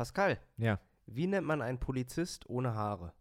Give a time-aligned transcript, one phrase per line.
[0.00, 0.78] Pascal, Ja.
[1.06, 3.14] wie nennt man einen Polizist ohne Haare?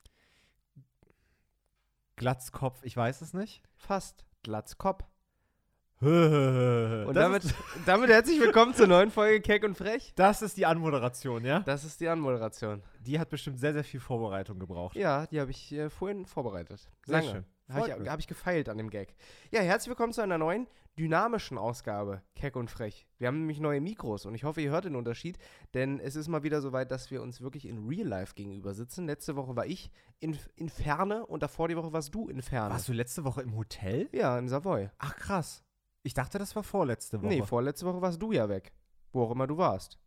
[2.17, 3.63] Glatzkopf, ich weiß es nicht.
[3.77, 4.25] Fast.
[4.43, 5.01] Glatzkopf.
[6.01, 7.43] Und damit,
[7.85, 10.11] damit herzlich willkommen zur neuen Folge Keck und Frech.
[10.17, 11.61] das ist die Anmoderation, ja?
[11.61, 12.83] Das ist die Anmoderation.
[12.99, 14.97] Die hat bestimmt sehr, sehr viel Vorbereitung gebraucht.
[14.97, 16.89] Ja, die habe ich äh, vorhin vorbereitet.
[17.05, 17.31] Sehr Lange.
[17.31, 17.45] schön.
[17.69, 19.15] Habe ich, hab ich gefeilt an dem Gag.
[19.49, 20.67] Ja, herzlich willkommen zu einer neuen
[20.99, 23.07] dynamischen Ausgabe Keck und Frech.
[23.17, 25.39] Wir haben nämlich neue Mikros und ich hoffe, ihr hört den Unterschied,
[25.73, 29.07] denn es ist mal wieder soweit, dass wir uns wirklich in Real Life gegenüber sitzen.
[29.07, 32.71] Letzte Woche war ich in, in Ferne und davor die Woche warst du in Ferne.
[32.71, 34.09] Warst du letzte Woche im Hotel?
[34.11, 34.89] Ja, in Savoy.
[34.99, 35.63] Ach, krass.
[36.03, 37.33] Ich dachte, das war vorletzte Woche.
[37.33, 38.73] Nee, vorletzte Woche warst du ja weg.
[39.11, 39.97] Wo auch immer du warst.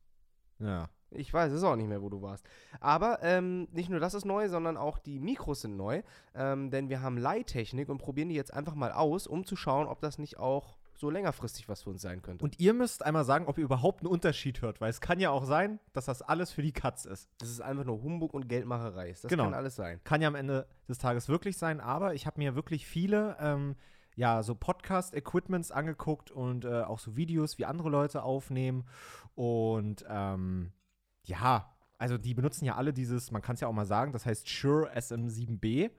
[0.61, 0.89] Ja.
[1.11, 2.45] Ich weiß es auch nicht mehr, wo du warst.
[2.81, 6.03] Aber ähm, nicht nur das ist neu, sondern auch die Mikros sind neu.
[6.35, 9.87] Ähm, denn wir haben Leihtechnik und probieren die jetzt einfach mal aus, um zu schauen,
[9.87, 12.45] ob das nicht auch so längerfristig was für uns sein könnte.
[12.45, 15.31] Und ihr müsst einmal sagen, ob ihr überhaupt einen Unterschied hört, weil es kann ja
[15.31, 17.31] auch sein, dass das alles für die Katz ist.
[17.39, 19.11] das ist einfach nur Humbug und Geldmacherei.
[19.11, 19.45] Das Genau.
[19.45, 20.01] kann alles sein.
[20.03, 23.77] Kann ja am Ende des Tages wirklich sein, aber ich habe mir wirklich viele, ähm,
[24.17, 28.85] ja, so Podcast-Equipments angeguckt und äh, auch so Videos, wie andere Leute aufnehmen.
[29.37, 30.73] Und ähm,
[31.29, 34.27] ja, also die benutzen ja alle dieses, man kann es ja auch mal sagen, das
[34.27, 35.91] heißt Shure SM7B.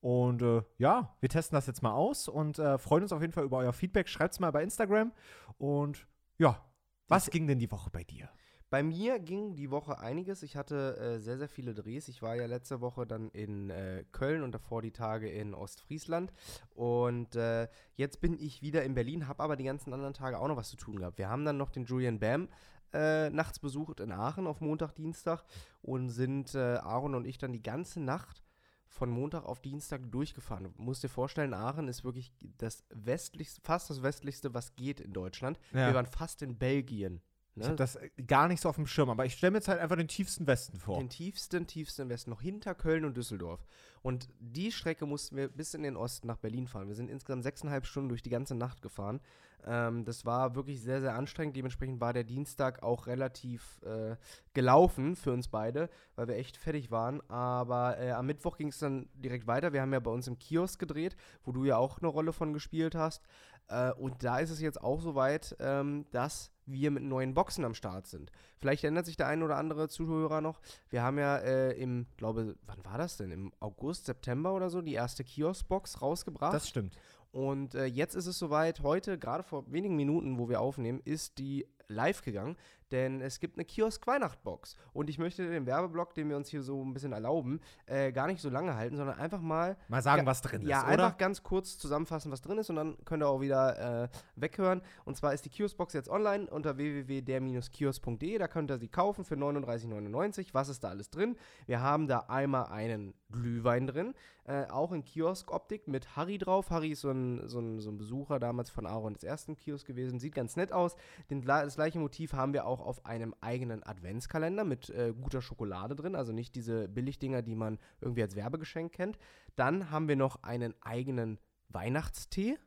[0.00, 3.32] Und äh, ja, wir testen das jetzt mal aus und äh, freuen uns auf jeden
[3.32, 4.08] Fall über euer Feedback.
[4.08, 5.12] Schreibt es mal bei Instagram.
[5.58, 6.06] Und
[6.38, 6.62] ja,
[7.08, 8.28] was ging denn die Woche bei dir?
[8.68, 10.42] Bei mir ging die Woche einiges.
[10.42, 12.08] Ich hatte äh, sehr, sehr viele Drehs.
[12.08, 16.32] Ich war ja letzte Woche dann in äh, Köln und davor die Tage in Ostfriesland.
[16.74, 20.48] Und äh, jetzt bin ich wieder in Berlin, habe aber die ganzen anderen Tage auch
[20.48, 21.16] noch was zu tun gehabt.
[21.18, 22.48] Wir haben dann noch den Julian Bam
[22.96, 25.44] äh, nachts besucht in Aachen auf Montag, Dienstag
[25.82, 28.42] und sind äh, Aaron und ich dann die ganze Nacht
[28.88, 30.64] von Montag auf Dienstag durchgefahren.
[30.64, 35.12] Du musst dir vorstellen, Aachen ist wirklich das westlichste, fast das westlichste, was geht in
[35.12, 35.58] Deutschland.
[35.72, 35.88] Ja.
[35.88, 37.20] Wir waren fast in Belgien.
[37.56, 37.68] Ich Ne?
[37.68, 39.80] habe das äh, gar nicht so auf dem Schirm, aber ich stelle mir jetzt halt
[39.80, 40.98] einfach den tiefsten Westen vor.
[40.98, 43.66] Den tiefsten, tiefsten Westen, noch hinter Köln und Düsseldorf.
[44.02, 46.88] Und die Strecke mussten wir bis in den Osten nach Berlin fahren.
[46.88, 49.20] Wir sind insgesamt sechseinhalb Stunden durch die ganze Nacht gefahren.
[49.64, 51.56] Ähm, das war wirklich sehr, sehr anstrengend.
[51.56, 54.16] Dementsprechend war der Dienstag auch relativ äh,
[54.54, 57.20] gelaufen für uns beide, weil wir echt fertig waren.
[57.28, 59.72] Aber äh, am Mittwoch ging es dann direkt weiter.
[59.72, 62.52] Wir haben ja bei uns im Kiosk gedreht, wo du ja auch eine Rolle von
[62.52, 63.22] gespielt hast.
[63.68, 67.74] Äh, und da ist es jetzt auch soweit, ähm, dass wir mit neuen Boxen am
[67.74, 68.30] Start sind.
[68.58, 70.60] Vielleicht erinnert sich der ein oder andere Zuhörer noch.
[70.88, 73.30] Wir haben ja äh, im, glaube, wann war das denn?
[73.30, 76.54] Im August, September oder so, die erste Kiosk-Box rausgebracht.
[76.54, 76.96] Das stimmt.
[77.36, 81.36] Und äh, jetzt ist es soweit, heute, gerade vor wenigen Minuten, wo wir aufnehmen, ist
[81.36, 82.56] die live gegangen,
[82.92, 84.76] denn es gibt eine Kiosk-Weihnachtsbox.
[84.92, 88.26] Und ich möchte den Werbeblock, den wir uns hier so ein bisschen erlauben, äh, gar
[88.26, 91.08] nicht so lange halten, sondern einfach mal Mal sagen, Ja, was drin ja, ist, einfach
[91.08, 91.16] oder?
[91.18, 94.82] ganz kurz zusammenfassen, was drin ist und dann könnt ihr auch wieder äh, weghören.
[95.04, 98.38] Und zwar ist die Kioskbox jetzt online unter www.der-kiosk.de.
[98.38, 100.48] Da könnt ihr sie kaufen für 39,99.
[100.52, 101.36] Was ist da alles drin?
[101.66, 104.14] Wir haben da einmal einen Glühwein drin,
[104.44, 106.70] äh, auch in Kiosk-Optik mit Harry drauf.
[106.70, 109.86] Harry ist so ein, so, ein, so ein Besucher damals von Aaron des ersten Kiosk
[109.86, 110.20] gewesen.
[110.20, 110.94] Sieht ganz nett aus.
[111.30, 115.94] Den, das gleiche Motiv haben wir auch auf einem eigenen Adventskalender mit äh, guter Schokolade
[115.96, 116.14] drin.
[116.14, 119.18] Also nicht diese Billigdinger, die man irgendwie als Werbegeschenk kennt.
[119.56, 121.38] Dann haben wir noch einen eigenen
[121.68, 122.58] Weihnachtstee.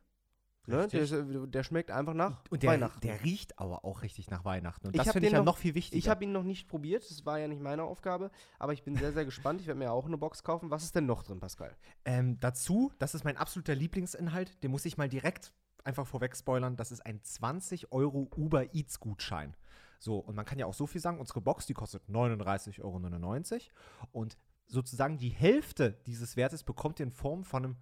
[0.66, 0.86] Ne?
[0.88, 3.00] Der, äh, der schmeckt einfach nach Und der, Weihnachten.
[3.00, 4.86] der riecht aber auch richtig nach Weihnachten.
[4.88, 5.98] Und Ich das finde ich ja noch- noch viel wichtiger.
[5.98, 8.94] ich habe ihn noch nicht probiert, das war ja nicht meine Aufgabe, aber ich bin
[8.94, 9.60] sehr, sehr gespannt.
[9.62, 10.70] Ich werde mir auch eine Box kaufen.
[10.70, 11.74] Was ist denn noch drin, Pascal?
[12.04, 16.76] ähm, dazu, das ist mein absoluter Lieblingsinhalt, den muss ich mal direkt einfach vorweg spoilern.
[16.76, 19.56] Das ist ein 20 Euro Uber Eats Gutschein.
[20.00, 24.10] So, und man kann ja auch so viel sagen, unsere Box, die kostet 39,99 Euro.
[24.12, 27.76] Und sozusagen die Hälfte dieses Wertes bekommt ihr in Form von einem,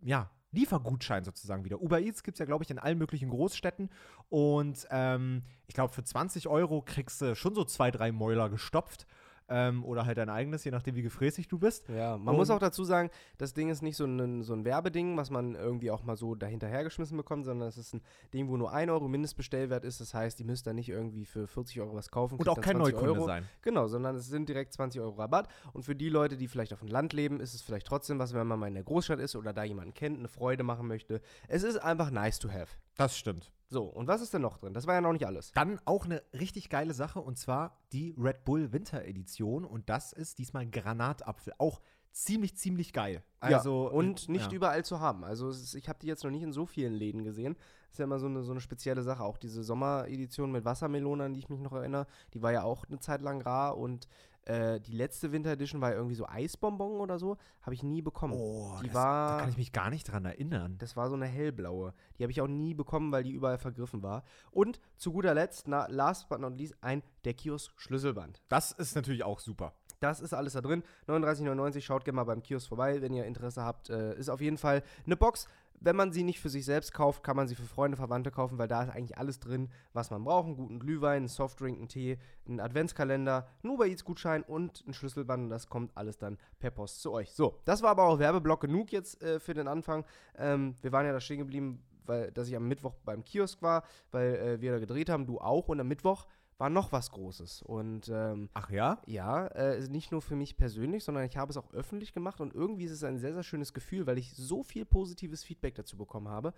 [0.00, 1.80] ja, Liefergutschein sozusagen wieder.
[1.80, 3.88] Uber Eats gibt es ja, glaube ich, in allen möglichen Großstädten.
[4.28, 9.06] Und ähm, ich glaube, für 20 Euro kriegst du schon so zwei, drei Mäuler gestopft.
[9.52, 11.88] Ähm, oder halt dein eigenes, je nachdem, wie gefräßig du bist.
[11.88, 14.64] Ja, man muss Und- auch dazu sagen, das Ding ist nicht so ein, so ein
[14.64, 18.02] Werbeding, was man irgendwie auch mal so dahinterhergeschmissen bekommt, sondern es ist ein
[18.32, 20.00] Ding, wo nur 1 Euro Mindestbestellwert ist.
[20.00, 22.38] Das heißt, ihr müsst da nicht irgendwie für 40 Euro was kaufen.
[22.38, 23.26] Und auch kein 20 Neukunde Euro.
[23.26, 23.48] sein.
[23.62, 25.48] Genau, sondern es sind direkt 20 Euro Rabatt.
[25.72, 28.32] Und für die Leute, die vielleicht auf dem Land leben, ist es vielleicht trotzdem was,
[28.32, 31.20] wenn man mal in der Großstadt ist oder da jemanden kennt, eine Freude machen möchte.
[31.48, 32.76] Es ist einfach nice to have.
[32.96, 33.50] Das stimmt.
[33.72, 34.74] So, und was ist denn noch drin?
[34.74, 35.52] Das war ja noch nicht alles.
[35.52, 40.12] Dann auch eine richtig geile Sache und zwar die Red Bull Winter Edition und das
[40.12, 41.54] ist diesmal Granatapfel.
[41.58, 41.80] Auch
[42.10, 43.22] ziemlich, ziemlich geil.
[43.38, 44.56] Also, ja, und nicht ja.
[44.56, 45.22] überall zu haben.
[45.22, 47.54] Also ist, ich habe die jetzt noch nicht in so vielen Läden gesehen.
[47.54, 49.22] Das ist ja immer so eine, so eine spezielle Sache.
[49.22, 52.84] Auch diese Sommeredition mit Wassermelonen, an die ich mich noch erinnere, die war ja auch
[52.88, 54.08] eine Zeit lang rar und
[54.46, 57.36] Äh, die letzte Winter Edition war irgendwie so Eisbonbon oder so.
[57.62, 58.34] Habe ich nie bekommen.
[58.36, 60.76] Oh, die das, war, da kann ich mich gar nicht dran erinnern.
[60.78, 61.94] das war so eine hellblaue.
[62.18, 64.24] Die habe ich auch nie bekommen, weil die überall vergriffen war.
[64.50, 68.42] Und zu guter Letzt, na, last but not least, ein der Kiosk Schlüsselband.
[68.48, 69.74] Das ist natürlich auch super.
[70.00, 70.82] Das ist alles da drin.
[71.06, 71.82] 39,99.
[71.82, 73.90] Schaut gerne mal beim Kiosk vorbei, wenn ihr Interesse habt.
[73.90, 75.46] Äh, ist auf jeden Fall eine Box.
[75.82, 78.58] Wenn man sie nicht für sich selbst kauft, kann man sie für Freunde, Verwandte kaufen,
[78.58, 80.46] weil da ist eigentlich alles drin, was man braucht.
[80.46, 84.92] Einen guten Glühwein, einen Softdrink, einen Tee, einen Adventskalender, einen Uber Eats Gutschein und ein
[84.92, 85.44] Schlüsselband.
[85.44, 87.32] Und das kommt alles dann per Post zu euch.
[87.32, 90.04] So, das war aber auch Werbeblock genug jetzt äh, für den Anfang.
[90.36, 93.84] Ähm, wir waren ja da stehen geblieben, weil dass ich am Mittwoch beim Kiosk war,
[94.10, 95.68] weil äh, wir da gedreht haben, du auch.
[95.68, 96.26] Und am Mittwoch
[96.60, 97.62] war noch was Großes.
[97.62, 99.00] Und ähm, Ach ja?
[99.06, 102.54] ja, äh, nicht nur für mich persönlich, sondern ich habe es auch öffentlich gemacht und
[102.54, 105.96] irgendwie ist es ein sehr, sehr schönes Gefühl, weil ich so viel positives Feedback dazu
[105.96, 106.52] bekommen habe.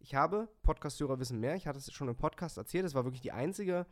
[0.00, 3.22] Ich habe, Podcast-Hörer wissen mehr, ich hatte es schon im Podcast erzählt, es war wirklich
[3.22, 3.86] die einzige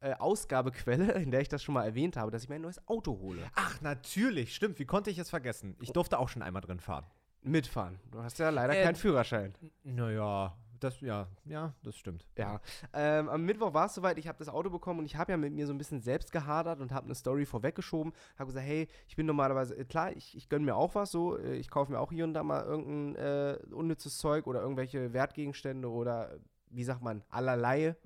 [0.00, 2.86] äh, Ausgabequelle, in der ich das schon mal erwähnt habe, dass ich mir ein neues
[2.88, 3.42] Auto hole.
[3.54, 4.80] Ach, natürlich, stimmt.
[4.80, 5.76] Wie konnte ich es vergessen?
[5.80, 7.06] Ich durfte auch schon einmal drin fahren.
[7.42, 8.00] Mitfahren.
[8.10, 9.54] Du hast ja leider Äh, keinen Führerschein.
[9.84, 12.26] Naja, das, ja, ja, das stimmt.
[12.36, 12.60] Ja,
[12.92, 15.36] ähm, am Mittwoch war es soweit, ich habe das Auto bekommen und ich habe ja
[15.36, 18.12] mit mir so ein bisschen selbst gehadert und habe eine Story vorweggeschoben.
[18.38, 21.38] Habe gesagt, hey, ich bin normalerweise, äh, klar, ich, ich gönne mir auch was so,
[21.38, 25.12] äh, ich kaufe mir auch hier und da mal irgendein äh, unnützes Zeug oder irgendwelche
[25.12, 26.38] Wertgegenstände oder,
[26.70, 27.96] wie sagt man, allerlei.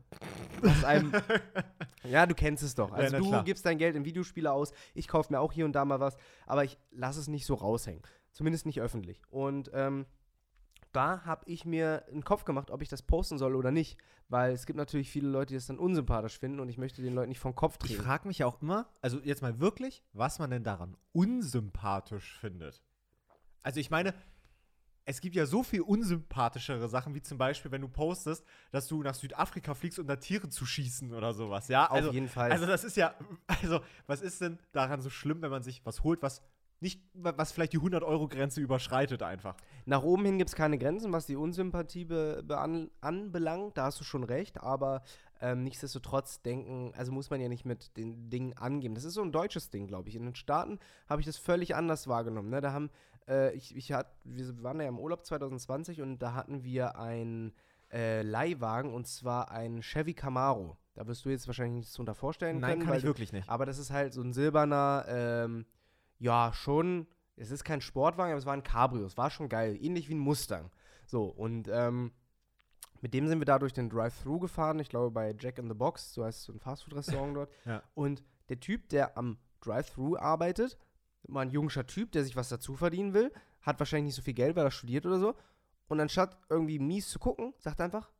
[0.60, 1.12] Was einem,
[2.04, 2.90] ja, du kennst es doch.
[2.90, 5.64] Ja, Also na du gibst dein Geld in Videospiele aus, ich kaufe mir auch hier
[5.64, 6.16] und da mal was,
[6.46, 8.02] aber ich lasse es nicht so raushängen.
[8.32, 9.20] Zumindest nicht öffentlich.
[9.28, 10.06] Und ähm,
[10.92, 13.98] da habe ich mir einen Kopf gemacht, ob ich das posten soll oder nicht.
[14.28, 17.14] Weil es gibt natürlich viele Leute, die das dann unsympathisch finden und ich möchte den
[17.14, 18.02] Leuten nicht vom Kopf Ich treten.
[18.04, 22.80] frage mich ja auch immer, also jetzt mal wirklich, was man denn daran unsympathisch findet.
[23.62, 24.14] Also ich meine,
[25.04, 29.02] es gibt ja so viel unsympathischere Sachen, wie zum Beispiel, wenn du postest, dass du
[29.02, 31.86] nach Südafrika fliegst, um da Tiere zu schießen oder sowas, ja?
[31.90, 32.52] Auf Also, jeden Fall.
[32.52, 33.14] also das ist ja,
[33.48, 36.42] also was ist denn daran so schlimm, wenn man sich was holt, was
[36.80, 39.56] nicht, was vielleicht die 100-Euro-Grenze überschreitet einfach?
[39.86, 43.76] Nach oben hin gibt es keine Grenzen, was die Unsympathie be, be an, anbelangt.
[43.76, 45.02] Da hast du schon recht, aber
[45.42, 48.94] ähm, nichtsdestotrotz denken, also muss man ja nicht mit den Dingen angeben.
[48.94, 50.16] Das ist so ein deutsches Ding, glaube ich.
[50.16, 50.78] In den Staaten
[51.08, 52.50] habe ich das völlig anders wahrgenommen.
[52.50, 52.60] Ne?
[52.60, 52.90] Da haben,
[53.28, 57.52] äh, ich, ich hat, wir waren ja im Urlaub 2020 und da hatten wir einen
[57.92, 60.76] äh, Leihwagen und zwar einen Chevy Camaro.
[60.94, 62.80] Da wirst du jetzt wahrscheinlich nichts drunter vorstellen Nein, können.
[62.82, 63.48] kann weil ich du- wirklich nicht.
[63.48, 65.64] aber das ist halt so ein silberner, ähm,
[66.20, 67.06] ja, schon,
[67.36, 69.04] es ist kein Sportwagen, aber es war ein Cabrio.
[69.04, 70.70] Es war schon geil, ähnlich wie ein Mustang.
[71.06, 72.12] So, und ähm,
[73.00, 75.74] mit dem sind wir da durch den Drive-Thru gefahren, ich glaube bei Jack in the
[75.74, 77.50] Box, so heißt so ein Fastfood-Restaurant dort.
[77.64, 77.82] Ja.
[77.94, 80.78] Und der Typ, der am Drive-Thru arbeitet,
[81.26, 83.32] mal ein jungscher Typ, der sich was dazu verdienen will,
[83.62, 85.34] hat wahrscheinlich nicht so viel Geld, weil er studiert oder so.
[85.88, 88.12] Und anstatt irgendwie mies zu gucken, sagt er einfach,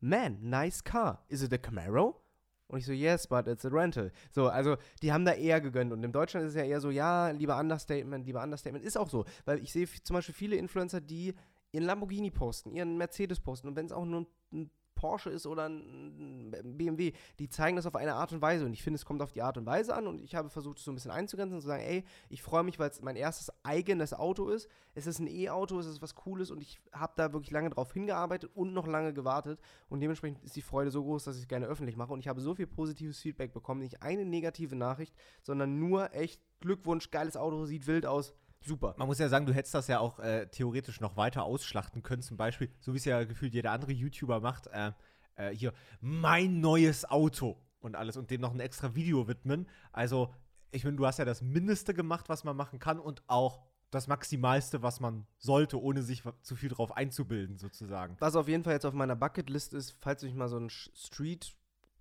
[0.00, 1.24] Man, nice car.
[1.28, 2.20] Is it a Camaro?
[2.68, 4.12] Und ich so, yes, but it's a rental.
[4.30, 5.92] So, also die haben da eher gegönnt.
[5.92, 8.84] Und in Deutschland ist es ja eher so, ja, lieber Understatement, lieber Understatement.
[8.84, 9.24] Ist auch so.
[9.46, 11.34] Weil ich sehe zum Beispiel viele Influencer, die
[11.72, 13.68] ihren Lamborghini posten, ihren Mercedes posten.
[13.68, 17.94] Und wenn es auch nur ein Porsche ist oder ein BMW, die zeigen das auf
[17.94, 18.66] eine Art und Weise.
[18.66, 20.08] Und ich finde, es kommt auf die Art und Weise an.
[20.08, 22.64] Und ich habe versucht, es so ein bisschen einzugrenzen und zu sagen, ey, ich freue
[22.64, 24.68] mich, weil es mein erstes eigenes Auto ist.
[24.94, 27.92] Es ist ein E-Auto, es ist was Cooles und ich habe da wirklich lange drauf
[27.92, 29.60] hingearbeitet und noch lange gewartet.
[29.88, 32.12] Und dementsprechend ist die Freude so groß, dass ich es gerne öffentlich mache.
[32.12, 36.42] Und ich habe so viel positives Feedback bekommen, nicht eine negative Nachricht, sondern nur echt
[36.58, 38.34] Glückwunsch, geiles Auto, sieht wild aus.
[38.60, 38.94] Super.
[38.98, 42.22] Man muss ja sagen, du hättest das ja auch äh, theoretisch noch weiter ausschlachten können.
[42.22, 44.92] Zum Beispiel, so wie es ja gefühlt jeder andere YouTuber macht, äh,
[45.36, 49.68] äh, hier, mein neues Auto und alles und dem noch ein extra Video widmen.
[49.92, 50.34] Also,
[50.70, 54.06] ich finde, du hast ja das Mindeste gemacht, was man machen kann und auch das
[54.06, 58.16] Maximalste, was man sollte, ohne sich zu viel drauf einzubilden, sozusagen.
[58.18, 60.68] Was auf jeden Fall jetzt auf meiner Bucketlist ist, falls mich mal so ein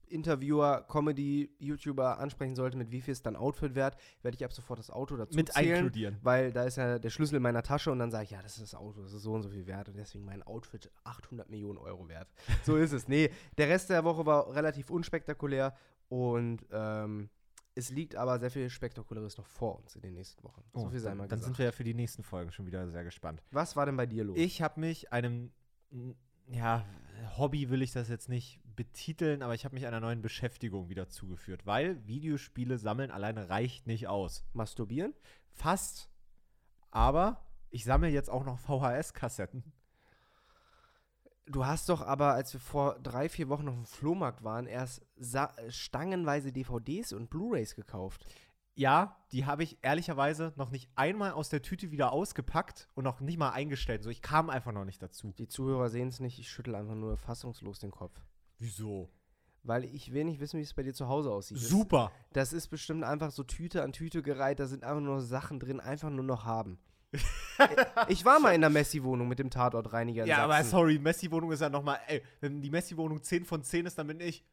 [0.07, 4.53] Sch- Street-Interviewer, Comedy-YouTuber ansprechen sollte, mit wie viel es dann Outfit wert, werde ich ab
[4.53, 6.17] sofort das Auto dazu Mit zählen, inkludieren.
[6.21, 8.53] weil da ist ja der Schlüssel in meiner Tasche und dann sage ich, ja, das
[8.57, 11.49] ist das Auto, das ist so und so viel wert und deswegen mein Outfit 800
[11.49, 12.27] Millionen Euro wert.
[12.63, 13.07] So ist es.
[13.07, 15.75] Nee, der Rest der Woche war relativ unspektakulär
[16.09, 17.29] und ähm,
[17.75, 20.63] es liegt aber sehr viel Spektakuläres noch vor uns in den nächsten Wochen.
[20.73, 21.43] so viel sei Oh, dann, mal dann gesagt.
[21.55, 23.43] sind wir ja für die nächsten Folgen schon wieder sehr gespannt.
[23.51, 24.35] Was war denn bei dir los?
[24.37, 25.51] Ich habe mich einem,
[26.47, 26.85] ja,
[27.37, 31.09] Hobby will ich das jetzt nicht betiteln, aber ich habe mich einer neuen Beschäftigung wieder
[31.09, 34.45] zugeführt, weil Videospiele sammeln alleine reicht nicht aus.
[34.53, 35.13] Masturbieren?
[35.51, 36.09] Fast,
[36.91, 39.73] aber ich sammle jetzt auch noch VHS-Kassetten.
[41.47, 45.05] Du hast doch aber, als wir vor drei, vier Wochen auf dem Flohmarkt waren, erst
[45.69, 48.25] stangenweise DVDs und Blu-Rays gekauft.
[48.75, 53.21] Ja, die habe ich ehrlicherweise noch nicht einmal aus der Tüte wieder ausgepackt und noch
[53.21, 54.03] nicht mal eingestellt.
[54.03, 55.33] So, ich kam einfach noch nicht dazu.
[55.33, 58.21] Die Zuhörer sehen es nicht, ich schüttel einfach nur fassungslos den Kopf.
[58.59, 59.09] Wieso?
[59.63, 61.57] weil ich will nicht wissen, wie es bei dir zu Hause aussieht.
[61.57, 62.09] Das- Super.
[62.31, 65.81] Das ist bestimmt einfach so Tüte an Tüte gereiht, da sind einfach nur Sachen drin,
[65.81, 66.79] einfach nur noch haben.
[68.07, 70.69] ich war mal in der Messi-Wohnung mit dem Tatortreiniger in Ja, aber Sachsen.
[70.71, 74.21] sorry, Messi-Wohnung ist ja nochmal, ey, wenn die Messi-Wohnung 10 von 10 ist, dann bin
[74.21, 74.45] ich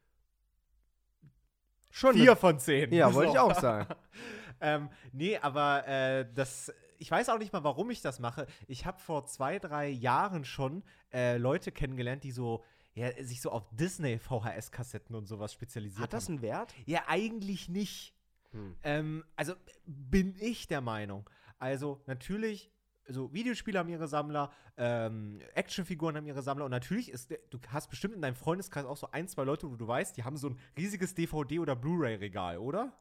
[1.91, 2.93] Schon 4 von 10.
[2.93, 3.15] Ja, So.
[3.15, 3.95] wollte ich auch sagen.
[4.61, 8.47] ähm, nee, aber äh, das, ich weiß auch nicht mal, warum ich das mache.
[8.67, 10.83] Ich habe vor zwei, drei Jahren schon
[11.13, 12.65] äh, Leute kennengelernt, die so,
[12.95, 16.35] ja, sich so auf Disney-VHS-Kassetten und sowas spezialisiert Hat das haben.
[16.35, 16.75] einen Wert?
[16.87, 18.15] Ja, eigentlich nicht.
[18.53, 18.77] Hm.
[18.85, 19.55] Ähm, also
[19.87, 21.29] bin ich der Meinung.
[21.59, 22.71] Also natürlich,
[23.09, 27.91] so Videospiele haben ihre Sammler, ähm, Actionfiguren haben ihre Sammler und natürlich ist, du hast
[27.91, 30.51] bestimmt in deinem Freundeskreis auch so ein, zwei Leute, wo du weißt, die haben so
[30.51, 32.93] ein riesiges DVD- oder Blu-ray-Regal, oder?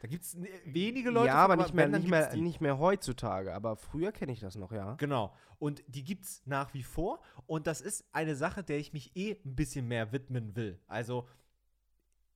[0.00, 3.52] Da gibt es wenige Leute, ja, aber nicht mehr, nicht, mehr, nicht mehr heutzutage.
[3.52, 4.94] Aber früher kenne ich das noch, ja.
[4.94, 5.34] Genau.
[5.58, 7.20] Und die gibt es nach wie vor.
[7.46, 10.80] Und das ist eine Sache, der ich mich eh ein bisschen mehr widmen will.
[10.86, 11.26] Also,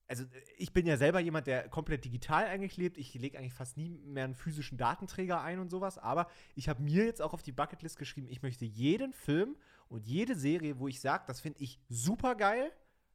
[0.09, 0.25] also
[0.57, 2.99] ich bin ja selber jemand, der komplett digital eigentlich lebt.
[2.99, 5.99] Ich lege eigentlich fast nie mehr einen physischen Datenträger ein und sowas.
[5.99, 6.27] Aber
[6.57, 9.57] ich habe mir jetzt auch auf die Bucketlist geschrieben, ich möchte jeden Film
[9.89, 12.73] und jede Serie, wo ich sage, das finde ich super geil,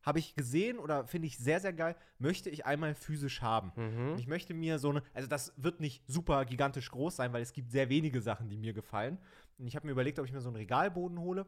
[0.08, 3.74] habe ich gesehen oder finde ich sehr, sehr geil, möchte ich einmal physisch haben.
[3.76, 4.16] Mhm.
[4.18, 7.52] Ich möchte mir so eine, also das wird nicht super gigantisch groß sein, weil es
[7.52, 9.18] gibt sehr wenige Sachen, die mir gefallen.
[9.58, 11.46] Und ich habe mir überlegt, ob ich mir so einen Regalboden hole,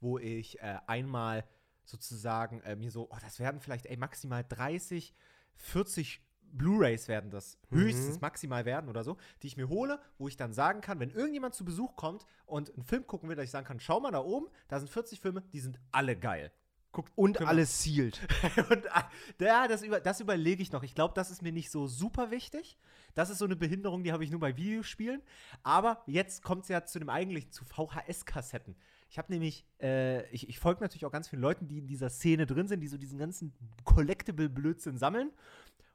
[0.00, 1.44] wo ich äh, einmal
[1.86, 5.14] sozusagen äh, mir so, oh, das werden vielleicht ey, maximal 30,
[5.54, 6.20] 40
[6.52, 7.78] Blu-rays werden das Mhm.
[7.78, 11.10] höchstens maximal werden oder so, die ich mir hole, wo ich dann sagen kann, wenn
[11.10, 14.12] irgendjemand zu Besuch kommt und einen Film gucken will, dass ich sagen kann, schau mal
[14.12, 16.52] da oben, da sind 40 Filme, die sind alle geil.
[16.94, 18.20] Guckt, Und wir- alles sealed.
[18.70, 19.10] und ah,
[19.40, 20.84] ja, das, über, das überlege ich noch.
[20.84, 22.78] Ich glaube, das ist mir nicht so super wichtig.
[23.14, 25.20] Das ist so eine Behinderung, die habe ich nur bei Videospielen.
[25.64, 28.76] Aber jetzt kommt es ja zu dem eigentlichen, zu VHS-Kassetten.
[29.10, 32.10] Ich habe nämlich, äh, ich, ich folge natürlich auch ganz vielen Leuten, die in dieser
[32.10, 33.52] Szene drin sind, die so diesen ganzen
[33.84, 35.32] Collectible-Blödsinn sammeln.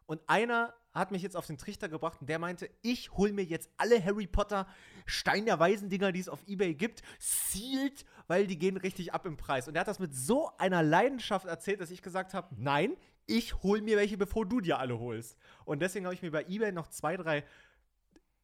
[0.06, 3.44] Und einer hat mich jetzt auf den Trichter gebracht und der meinte, ich hole mir
[3.44, 4.68] jetzt alle Harry Potter
[5.06, 9.38] Stein der Weisen-Dinger, die es auf Ebay gibt, sealed, weil die gehen richtig ab im
[9.38, 9.68] Preis.
[9.68, 13.62] Und er hat das mit so einer Leidenschaft erzählt, dass ich gesagt habe, nein, ich
[13.64, 15.38] hole mir welche, bevor du dir alle holst.
[15.66, 17.44] Und deswegen habe ich mir bei Ebay noch zwei, drei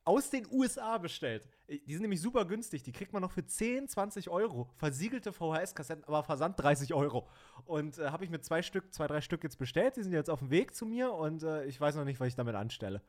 [0.06, 1.50] aus den USA bestellt.
[1.68, 2.84] Die sind nämlich super günstig.
[2.84, 4.70] Die kriegt man noch für 10, 20 Euro.
[4.78, 7.28] Versiegelte VHS-Kassetten, aber Versand 30 Euro.
[7.66, 9.98] Und äh, habe ich mir zwei Stück, zwei, drei Stück jetzt bestellt.
[9.98, 12.28] Die sind jetzt auf dem Weg zu mir und äh, ich weiß noch nicht, was
[12.28, 13.02] ich damit anstelle.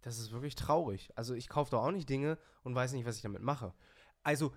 [0.00, 1.10] Das ist wirklich traurig.
[1.16, 3.74] Also ich kaufe doch auch nicht Dinge und weiß nicht, was ich damit mache.
[4.22, 4.54] Also,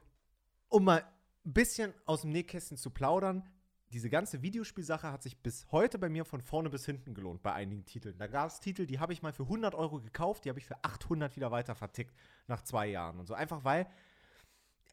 [0.69, 1.03] um mal
[1.45, 3.49] ein bisschen aus dem Nähkästchen zu plaudern,
[3.91, 7.53] diese ganze Videospielsache hat sich bis heute bei mir von vorne bis hinten gelohnt bei
[7.53, 8.17] einigen Titeln.
[8.17, 10.65] Da gab es Titel, die habe ich mal für 100 Euro gekauft, die habe ich
[10.65, 12.13] für 800 wieder weiter vertickt
[12.47, 13.33] nach zwei Jahren und so.
[13.33, 13.87] Einfach weil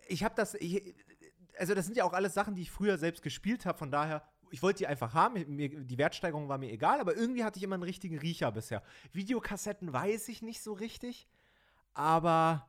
[0.08, 0.94] ich habe das, ich,
[1.58, 4.22] also das sind ja auch alles Sachen, die ich früher selbst gespielt habe, von daher,
[4.50, 7.64] ich wollte die einfach haben, mir, die Wertsteigerung war mir egal, aber irgendwie hatte ich
[7.64, 8.82] immer einen richtigen Riecher bisher.
[9.12, 11.28] Videokassetten weiß ich nicht so richtig,
[11.92, 12.68] aber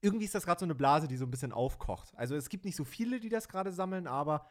[0.00, 2.12] irgendwie ist das gerade so eine Blase, die so ein bisschen aufkocht.
[2.16, 4.46] Also es gibt nicht so viele, die das gerade sammeln, aber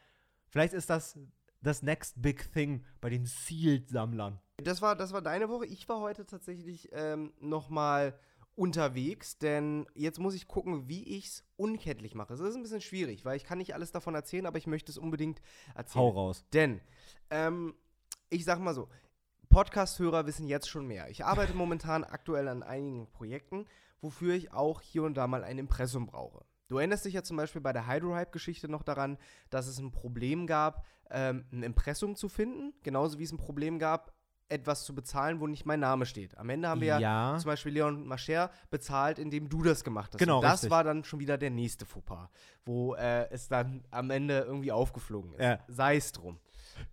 [0.54, 1.18] vielleicht ist das
[1.60, 4.38] das next big thing bei den Sealed-Sammlern.
[4.58, 5.66] Das war, das war deine Woche.
[5.66, 8.16] Ich war heute tatsächlich ähm, noch mal
[8.54, 12.28] unterwegs, denn jetzt muss ich gucken, wie ich es unkenntlich mache.
[12.28, 14.92] Das ist ein bisschen schwierig, weil ich kann nicht alles davon erzählen, aber ich möchte
[14.92, 15.40] es unbedingt
[15.74, 16.04] erzählen.
[16.04, 16.44] raus.
[16.52, 16.80] Denn,
[17.30, 17.74] ähm,
[18.30, 18.88] ich sag mal so,
[19.48, 21.10] Podcast-Hörer wissen jetzt schon mehr.
[21.10, 23.66] Ich arbeite momentan aktuell an einigen Projekten,
[24.00, 26.44] wofür ich auch hier und da mal ein Impressum brauche.
[26.68, 29.18] Du erinnerst dich ja zum Beispiel bei der Hydrohype-Geschichte noch daran,
[29.50, 33.78] dass es ein Problem gab, ähm, ein Impressum zu finden, genauso wie es ein Problem
[33.78, 34.14] gab,
[34.48, 36.36] etwas zu bezahlen, wo nicht mein Name steht.
[36.36, 37.38] Am Ende haben wir ja, Ja.
[37.38, 40.18] zum Beispiel Leon Mascher bezahlt, indem du das gemacht hast.
[40.18, 40.70] Genau, Und das richtig.
[40.70, 42.28] war dann schon wieder der nächste Fauxpas,
[42.64, 45.40] wo äh, es dann am Ende irgendwie aufgeflogen ist.
[45.42, 45.58] Ja.
[45.68, 46.38] Sei es drum.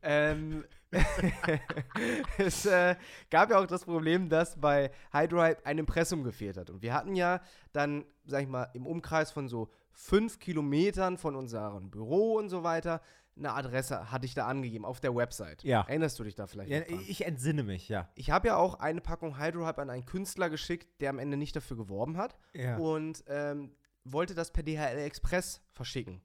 [0.02, 0.64] ähm,
[2.38, 2.96] es äh,
[3.30, 6.70] gab ja auch das Problem, dass bei Hydrohype ein Impressum gefehlt hat.
[6.70, 11.36] Und wir hatten ja dann, sag ich mal, im Umkreis von so fünf Kilometern von
[11.36, 13.02] unserem Büro und so weiter
[13.38, 15.64] eine Adresse hatte ich da angegeben auf der Website.
[15.64, 15.82] Ja.
[15.88, 16.70] Erinnerst du dich da vielleicht?
[16.70, 18.10] Ja, ich entsinne mich, ja.
[18.14, 21.56] Ich habe ja auch eine Packung Hydrohype an einen Künstler geschickt, der am Ende nicht
[21.56, 22.78] dafür geworben hat Ja.
[22.78, 23.72] und ähm,
[24.04, 26.22] wollte das per DHL Express verschicken.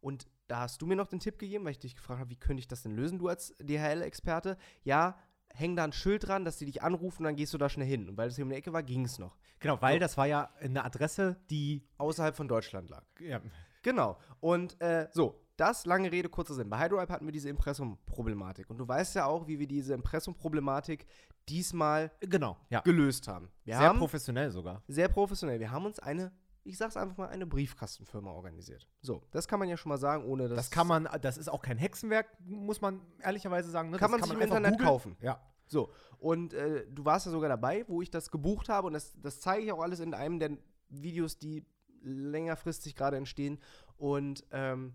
[0.00, 2.36] Und da hast du mir noch den Tipp gegeben, weil ich dich gefragt habe, wie
[2.36, 4.56] könnte ich das denn lösen, du als DHL-Experte?
[4.84, 5.18] Ja,
[5.52, 7.86] häng da ein Schild dran, dass die dich anrufen und dann gehst du da schnell
[7.86, 8.08] hin.
[8.08, 9.36] Und weil das hier um die Ecke war, ging es noch.
[9.58, 10.00] Genau, weil So.
[10.00, 11.86] das war ja eine Adresse, die.
[11.98, 13.04] Außerhalb von Deutschland lag.
[13.20, 13.40] Ja.
[13.82, 14.18] Genau.
[14.40, 16.68] Und äh, so, das lange Rede, kurzer Sinn.
[16.68, 18.68] Bei Hydrohype hatten wir diese Impressum-Problematik.
[18.68, 21.06] Und du weißt ja auch, wie wir diese Impressum-Problematik
[21.48, 22.80] diesmal Genau, ja.
[22.80, 23.48] gelöst haben.
[23.64, 24.82] Wir Sehr haben professionell sogar.
[24.88, 25.58] sehr professionell.
[25.60, 26.32] Wir haben uns eine
[26.66, 28.86] ich sag's einfach mal, eine Briefkastenfirma organisiert.
[29.00, 30.56] So, das kann man ja schon mal sagen, ohne dass.
[30.56, 33.90] Das kann man, das ist auch kein Hexenwerk, muss man ehrlicherweise sagen.
[33.90, 33.98] Ne?
[33.98, 34.88] Kann das man sich im Internet googeln.
[34.88, 35.16] kaufen.
[35.20, 35.40] Ja.
[35.68, 39.14] So, und äh, du warst ja sogar dabei, wo ich das gebucht habe und das,
[39.20, 40.56] das zeige ich auch alles in einem der
[40.88, 41.66] Videos, die
[42.02, 43.58] längerfristig gerade entstehen.
[43.96, 44.94] Und ähm,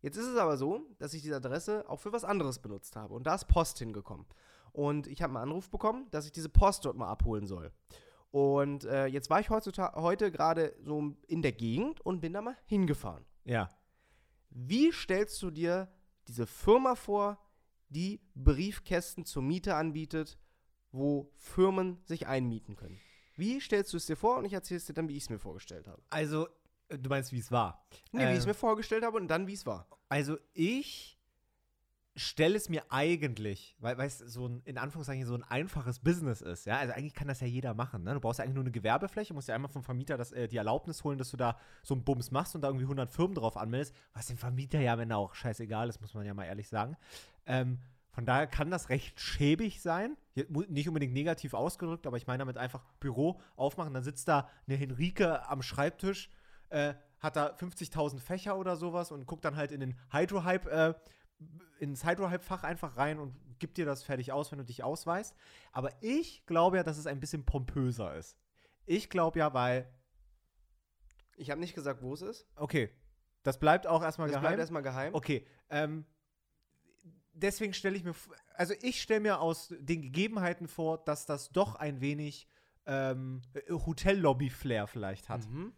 [0.00, 3.14] jetzt ist es aber so, dass ich diese Adresse auch für was anderes benutzt habe
[3.14, 4.26] und da ist Post hingekommen.
[4.72, 7.72] Und ich habe einen Anruf bekommen, dass ich diese Post dort mal abholen soll.
[8.30, 12.42] Und äh, jetzt war ich heutzutage, heute gerade so in der Gegend und bin da
[12.42, 13.24] mal hingefahren.
[13.44, 13.70] Ja.
[14.50, 15.88] Wie stellst du dir
[16.26, 17.38] diese Firma vor,
[17.88, 20.38] die Briefkästen zur Miete anbietet,
[20.92, 22.98] wo Firmen sich einmieten können?
[23.36, 24.36] Wie stellst du es dir vor?
[24.36, 26.02] Und ich erzähle es dir dann, wie ich es mir vorgestellt habe.
[26.10, 26.48] Also,
[26.88, 27.86] äh, du meinst, wie es war?
[28.12, 29.88] Nee, wie ich es Äh, mir vorgestellt habe und dann, wie es war.
[30.10, 31.17] Also ich
[32.18, 36.66] stelle es mir eigentlich, weil du, so ein, in Anführungszeichen so ein einfaches Business ist,
[36.66, 38.14] ja, also eigentlich kann das ja jeder machen, ne?
[38.14, 40.56] Du brauchst ja eigentlich nur eine Gewerbefläche, musst ja einmal vom Vermieter das, äh, die
[40.56, 43.56] Erlaubnis holen, dass du da so einen Bums machst und da irgendwie 100 Firmen drauf
[43.56, 46.68] anmeldest, was dem Vermieter ja am Ende auch scheißegal ist, muss man ja mal ehrlich
[46.68, 46.96] sagen.
[47.46, 47.78] Ähm,
[48.10, 50.16] von daher kann das recht schäbig sein.
[50.34, 53.94] Nicht unbedingt negativ ausgedrückt, aber ich meine damit einfach Büro aufmachen.
[53.94, 56.28] Dann sitzt da eine Henrike am Schreibtisch,
[56.70, 60.94] äh, hat da 50.000 Fächer oder sowas und guckt dann halt in den Hydrohype, äh,
[61.80, 65.34] ins Hydrohype-Fach einfach rein und gibt dir das fertig aus, wenn du dich ausweist.
[65.72, 68.36] Aber ich glaube ja, dass es ein bisschen pompöser ist.
[68.86, 69.88] Ich glaube ja, weil,
[71.36, 72.46] Ich habe nicht gesagt, wo es ist.
[72.56, 72.90] okay,
[73.42, 74.42] das bleibt auch erstmal Das geheim.
[74.48, 75.14] bleibt erstmal geheim.
[75.14, 76.04] Okay, ähm,
[77.32, 78.14] deswegen stelle ich mir,
[78.54, 82.48] also ich stelle mir aus den Gegebenheiten vor, dass das doch ein wenig
[82.86, 85.46] ähm, Hotellobby-Flair vielleicht hat.
[85.48, 85.72] Mhm.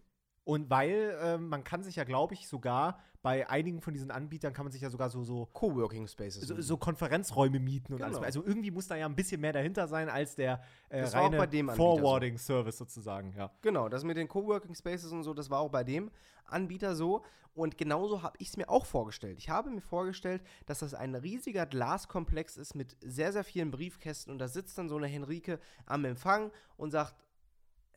[0.50, 4.52] Und weil ähm, man kann sich ja, glaube ich, sogar bei einigen von diesen Anbietern
[4.52, 6.42] kann man sich ja sogar so, so, Coworking Spaces.
[6.42, 8.08] so, so Konferenzräume mieten und Genau.
[8.16, 8.26] alles.
[8.26, 11.66] Also irgendwie muss da ja ein bisschen mehr dahinter sein als der äh, reine Anbieter
[11.68, 11.76] so.
[11.76, 13.52] Forwarding-Service sozusagen, ja.
[13.62, 16.10] Genau, das mit den Coworking Spaces und so, das war auch bei dem
[16.46, 17.22] Anbieter so.
[17.54, 19.38] Und genauso habe ich es mir auch vorgestellt.
[19.38, 24.32] Ich habe mir vorgestellt, dass das ein riesiger Glaskomplex ist mit sehr, sehr vielen Briefkästen.
[24.32, 27.14] Und da sitzt dann so eine Henrike am Empfang und sagt,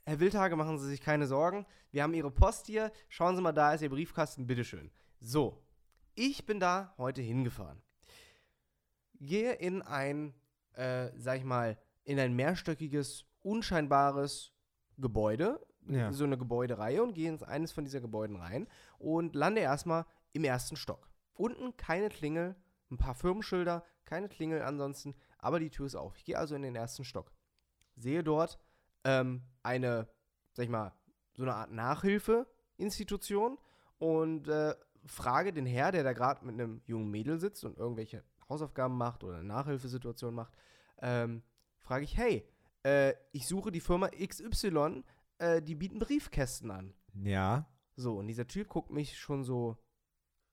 [0.06, 1.66] Herr Wildhage, machen Sie sich keine Sorgen.
[1.92, 2.92] Wir haben Ihre Post hier.
[3.08, 4.92] Schauen Sie mal, da ist Ihr Briefkasten, bitteschön.
[5.22, 5.64] So,
[6.14, 7.82] ich bin da heute hingefahren.
[9.20, 10.34] Gehe in ein,
[10.74, 14.52] äh, sag ich mal, in ein mehrstöckiges, unscheinbares
[14.98, 16.12] Gebäude, Ja.
[16.12, 18.68] so eine Gebäudereihe und gehe in eines von dieser Gebäuden rein
[19.00, 21.10] und lande erstmal im ersten Stock.
[21.34, 22.56] Unten keine Klingel,
[22.92, 26.18] ein paar Firmenschilder, keine Klingel ansonsten, aber die Tür ist auf.
[26.18, 27.32] Ich gehe also in den ersten Stock.
[27.96, 28.60] Sehe dort
[29.04, 30.08] ähm, eine,
[30.54, 30.94] sag ich mal,
[31.34, 33.58] so eine Art Nachhilfeinstitution
[33.98, 38.24] und äh, frage den Herr, der da gerade mit einem jungen Mädel sitzt und irgendwelche
[38.50, 40.54] Hausaufgaben macht oder eine Nachhilfesituation macht,
[41.02, 41.44] ähm,
[41.80, 42.48] frage ich, hey,
[42.84, 45.04] äh, ich suche die Firma XY,
[45.40, 46.94] äh, die bieten Briefkästen an.
[47.24, 47.68] Ja.
[47.96, 49.78] So, und dieser Typ guckt mich schon so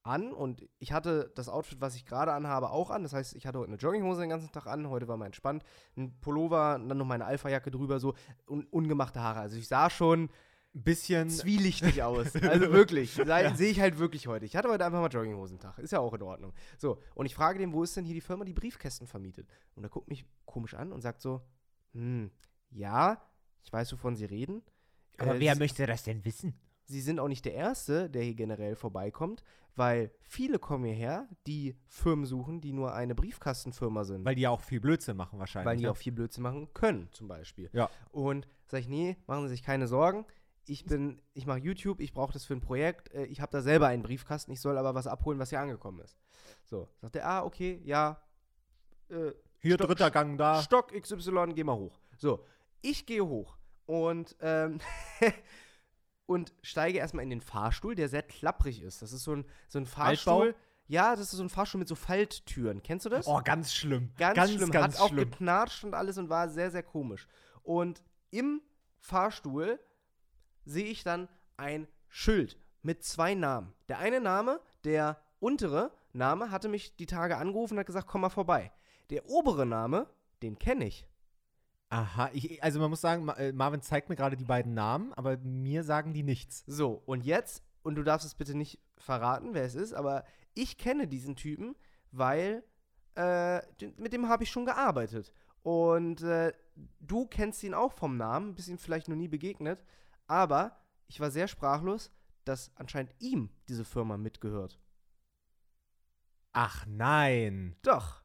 [0.03, 3.03] an und ich hatte das Outfit, was ich gerade anhabe, auch an.
[3.03, 5.63] Das heißt, ich hatte heute eine Jogginghose den ganzen Tag an, heute war mal entspannt,
[5.97, 8.15] ein Pullover, und dann noch meine Alpha-Jacke drüber, so
[8.49, 9.41] un ungemachte Haare.
[9.41, 10.31] Also ich sah schon
[10.75, 11.29] Ein bisschen.
[11.29, 12.35] zwielichtig aus.
[12.37, 13.55] Also wirklich, Ja.
[13.55, 14.47] sehe ich halt wirklich heute.
[14.47, 16.55] Ich hatte heute einfach mal Jogginghosentag, ist ja auch in Ordnung.
[16.79, 19.49] So, und ich frage den, wo ist denn hier die Firma, die Briefkästen vermietet?
[19.75, 21.43] Und er guckt mich komisch an und sagt so,
[21.93, 22.31] hm,
[22.71, 23.21] ja,
[23.63, 24.63] ich weiß, wovon Sie reden.
[25.19, 26.55] Aber Äh, wer möchte das denn wissen?
[26.91, 29.43] Sie sind auch nicht der Erste, der hier generell vorbeikommt,
[29.77, 34.25] weil viele kommen hierher, die Firmen suchen, die nur eine Briefkastenfirma sind.
[34.25, 35.67] Weil die ja auch viel Blödsinn machen wahrscheinlich.
[35.67, 35.91] weil die ne?
[35.93, 37.71] auch viel Blödsinn machen können, zum Beispiel.
[37.73, 37.89] Ja.
[38.11, 40.27] Und sag ich, nee, machen Sie sich keine Sorgen.
[40.67, 43.13] Ich bin, ich mache YouTube, ich brauche das für ein Projekt.
[43.15, 46.01] äh, Ich habe da selber einen Briefkasten, ich soll aber was abholen, was hier angekommen
[46.01, 46.17] ist.
[46.65, 48.21] So, sagt er, ah, okay, ja.
[49.09, 50.61] Äh, Hier Stock- dritter Gang da.
[50.63, 51.99] Stock XY, geh mal hoch.
[52.19, 52.45] So,
[52.83, 54.79] ich gehe hoch und, ähm,
[56.31, 59.03] und steige erstmal in den Fahrstuhl, der sehr klapprig ist.
[59.03, 60.47] Das ist so ein, so ein Fahrstuhl.
[60.47, 60.59] Altbau?
[60.87, 62.85] Ja, das ist so ein Fahrstuhl mit so Falttüren.
[62.85, 63.27] Kennst du das?
[63.27, 64.13] Oh, ganz schlimm.
[64.17, 64.71] Ganz, schlimm.
[64.71, 65.29] Ganz Hat auch schlimm.
[65.29, 67.27] geknatscht und alles und war sehr, sehr komisch.
[67.65, 68.63] Und im
[69.01, 69.81] Fahrstuhl
[70.65, 73.73] sehe ich dann ein Schild mit zwei Namen.
[73.89, 78.21] Der eine Name, der untere Name, hatte mich die Tage angerufen und hat gesagt, komm
[78.21, 78.71] mal vorbei.
[79.11, 80.07] Der obere Name,
[80.43, 81.09] den kenne ich.
[81.93, 85.37] Aha, ich, also man muss sagen, äh, Marvin zeigt mir gerade die beiden Namen, aber
[85.39, 86.63] mir sagen die nichts.
[86.69, 90.25] So, und jetzt, und du darfst es bitte nicht verraten, wer es ist, aber
[90.55, 91.75] ich kenne diesen Typen,
[92.13, 92.63] weil
[93.17, 93.61] äh,
[93.97, 95.33] mit dem habe ich schon gearbeitet.
[95.63, 96.53] Und äh,
[97.01, 99.85] du kennst ihn auch vom Namen, bist ihm vielleicht noch nie begegnet,
[100.29, 100.77] aber
[101.09, 102.13] ich war sehr sprachlos,
[102.45, 104.79] dass anscheinend ihm diese Firma mitgehört.
[106.53, 107.77] Ach nein.
[107.83, 108.20] Doch,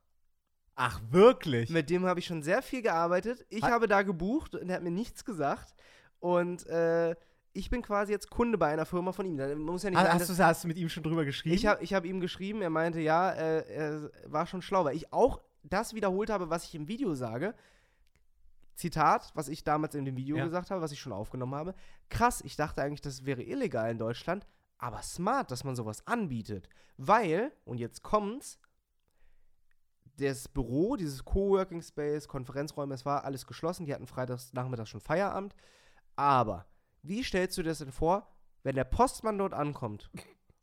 [0.76, 1.70] Ach wirklich?
[1.70, 3.46] mit dem habe ich schon sehr viel gearbeitet.
[3.50, 5.74] Ich Ha- habe da gebucht und er hat mir nichts gesagt.
[6.20, 7.16] Und äh,
[7.54, 9.38] ich bin quasi jetzt Kunde bei einer Firma von ihm.
[9.38, 11.56] Da muss ja nicht sein, hast, du, hast du mit ihm schon drüber geschrieben?
[11.56, 14.96] ich habe ich hab ihm geschrieben, er meinte, ja, äh, er war schon schlau, weil
[14.98, 17.56] ich auch das wiederholt habe, was ich im Video sage.
[18.76, 20.44] Zitat, was ich damals in dem Video Ja.
[20.44, 21.76] gesagt habe, was ich schon aufgenommen habe.
[22.10, 24.46] Krass, ich dachte eigentlich, das wäre illegal in Deutschland,
[24.78, 26.68] aber smart, dass man sowas anbietet.
[26.98, 28.60] Weil, und jetzt kommt's,
[30.18, 35.02] das Büro, dieses Coworking Space, Konferenzräume, es war alles geschlossen, die hatten freitags nachmittags schon
[35.02, 35.56] Feierabend.
[36.16, 36.66] Aber
[37.02, 40.10] wie stellst du dir das denn vor, wenn der Postmann dort ankommt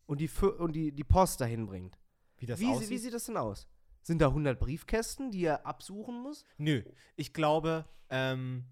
[0.05, 1.97] und die, und die, die Post dahin bringt?
[2.43, 3.67] wie das Wie, wie sieht das denn aus?
[4.01, 6.43] Sind da 100 Briefkästen, die er absuchen muss?
[6.57, 6.83] Nö,
[7.15, 8.65] ich glaube, ähm,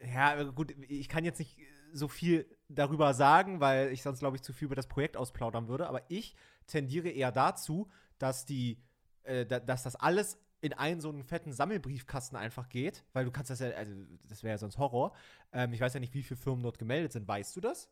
[0.00, 1.58] ja, gut, ich kann jetzt nicht
[1.92, 5.68] so viel darüber sagen, weil ich sonst, glaube ich, zu viel über das Projekt ausplaudern
[5.68, 6.34] würde, aber ich
[6.66, 8.82] tendiere eher dazu, dass die,
[9.30, 13.30] äh, da, dass das alles in einen so einen fetten Sammelbriefkasten einfach geht, weil du
[13.30, 13.94] kannst das ja, also
[14.28, 15.12] das wäre ja sonst Horror.
[15.52, 17.26] Ähm, ich weiß ja nicht, wie viele Firmen dort gemeldet sind.
[17.26, 17.88] Weißt du das?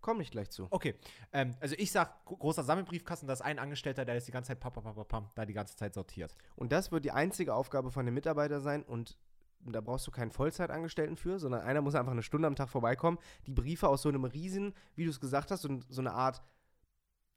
[0.00, 0.66] Komm ich gleich zu.
[0.70, 0.94] Okay,
[1.32, 4.48] ähm, also ich sag, gro- großer Sammelbriefkasten, da ist ein Angestellter, der ist die ganze
[4.48, 6.34] Zeit pam, pam, pam, pam, da die ganze Zeit sortiert.
[6.56, 9.18] Und das wird die einzige Aufgabe von dem Mitarbeiter sein und
[9.60, 13.18] da brauchst du keinen Vollzeitangestellten für, sondern einer muss einfach eine Stunde am Tag vorbeikommen,
[13.46, 16.42] die Briefe aus so einem riesen, wie du es gesagt hast, so, so eine Art,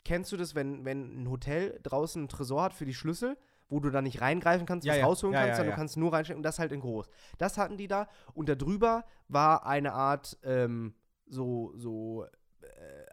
[0.03, 3.37] kennst du das, wenn, wenn ein Hotel draußen einen Tresor hat für die Schlüssel,
[3.69, 5.05] wo du da nicht reingreifen kannst, Ja, was ja.
[5.05, 7.09] rausholen Ja, kannst, sondern du kannst nur reinstecken und das halt in groß.
[7.37, 10.93] Das hatten die da und da drüber war eine Art ähm,
[11.27, 12.25] so, so
[12.61, 12.67] äh,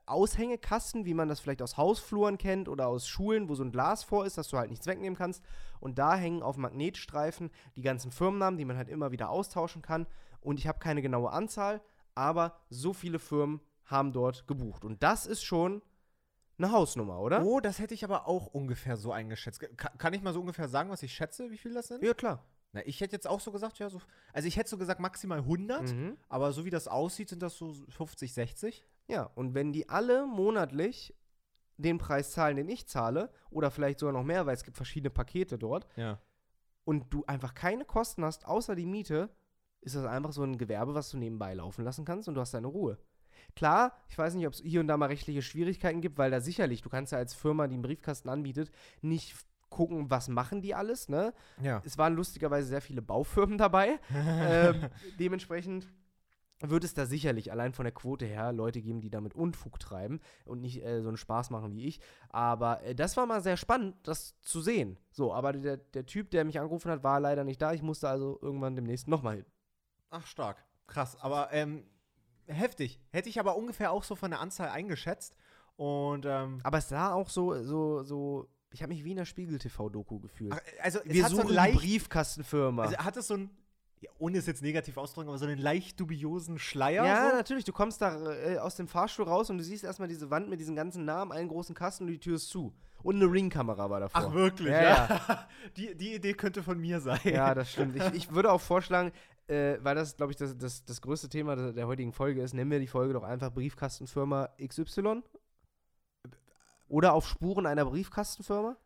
[0.07, 4.03] Aushängekasten, wie man das vielleicht aus Hausfluren kennt oder aus Schulen, wo so ein Glas
[4.03, 5.45] vor ist, dass du halt nichts wegnehmen kannst.
[5.81, 10.07] Und da hängen auf Magnetstreifen die ganzen Firmennamen, die man halt immer wieder austauschen kann.
[10.41, 11.81] Und ich habe keine genaue Anzahl,
[12.15, 14.85] aber so viele Firmen haben dort gebucht.
[14.85, 15.83] Und das ist schon
[16.59, 17.45] eine Hausnummer, oder?
[17.45, 19.61] Oh, das hätte ich aber auch ungefähr so eingeschätzt.
[19.77, 22.03] Ka kann ich mal so ungefähr sagen, was ich schätze, wie viel das sind?
[22.03, 22.45] Ja, klar.
[22.73, 24.01] Na, ich hätte jetzt auch so gesagt, ja, so.
[24.33, 26.17] Also ich hätte so gesagt maximal 100, Mhm.
[26.29, 28.85] aber so wie das aussieht, sind das so 50, 60.
[29.07, 31.15] Ja, und wenn die alle monatlich
[31.79, 35.11] den Preis zahlen, den ich zahle, oder vielleicht sogar noch mehr, weil es gibt verschiedene
[35.11, 36.21] Pakete dort, Ja.
[36.85, 39.31] und du einfach keine Kosten hast, außer die Miete,
[39.81, 42.53] ist das einfach so ein Gewerbe, was du nebenbei laufen lassen kannst und du hast
[42.53, 42.99] deine Ruhe.
[43.59, 46.41] Klar, ich weiß nicht, ob es hier und da mal rechtliche Schwierigkeiten gibt, weil da
[46.41, 48.71] sicherlich, du kannst ja als Firma, die einen Briefkasten anbietet,
[49.03, 49.35] nicht
[49.69, 51.35] gucken, was machen die alles, ne?
[51.61, 51.83] Ja.
[51.85, 53.99] Es waren lustigerweise sehr viele Baufirmen dabei.
[54.15, 55.89] ähm, dementsprechend
[56.61, 60.21] wird es da sicherlich allein von der Quote her Leute geben, die damit Unfug treiben
[60.45, 62.01] und nicht äh, so einen Spaß machen wie ich.
[62.29, 64.99] Aber äh, das war mal sehr spannend, das zu sehen.
[65.11, 67.73] So, aber der, der Typ, der mich angerufen hat, war leider nicht da.
[67.73, 69.47] Ich musste also irgendwann demnächst nochmal hin.
[70.11, 70.65] Ach, stark.
[70.87, 71.21] Krass.
[71.21, 71.83] Aber ähm,
[72.49, 73.01] heftig.
[73.11, 75.37] Hätte ich aber ungefähr auch so von der Anzahl eingeschätzt.
[75.77, 78.49] Und ähm, Aber es sah auch so, so, so.
[78.71, 80.53] Ich habe mich wie in einer Spiegel-TV-Doku gefühlt.
[80.53, 82.83] ach, also es Wir so suchen die leicht, Briefkastenfirma.
[82.83, 83.51] also hat es so ein
[84.01, 87.05] ja, ohne es jetzt negativ auszudrücken, aber so einen leicht dubiosen Schleier.
[87.05, 87.37] Ja, so.
[87.37, 87.65] natürlich.
[87.65, 90.61] Du kommst da äh, aus dem Fahrstuhl raus und du siehst erstmal diese Wand mit
[90.61, 92.73] diesen ganzen Namen, einen großen Kasten und die Tür ist zu.
[93.03, 94.29] Und eine Ringkamera war davor.
[94.29, 94.69] Ach, wirklich?
[94.69, 97.21] Ja, Ja, Die, die Idee könnte von mir sein.
[97.25, 97.97] Ja, das stimmt.
[97.97, 99.13] Ich, ich würde auch vorschlagen,
[99.49, 102.55] äh, weil das, glaube ich, das, das, das größte Thema der, der heutigen Folge ist,
[102.55, 105.23] nennen wir die Folge doch einfach Briefkastenfirma XY.
[106.89, 108.77] Oder auf Spuren einer Briefkastenfirma.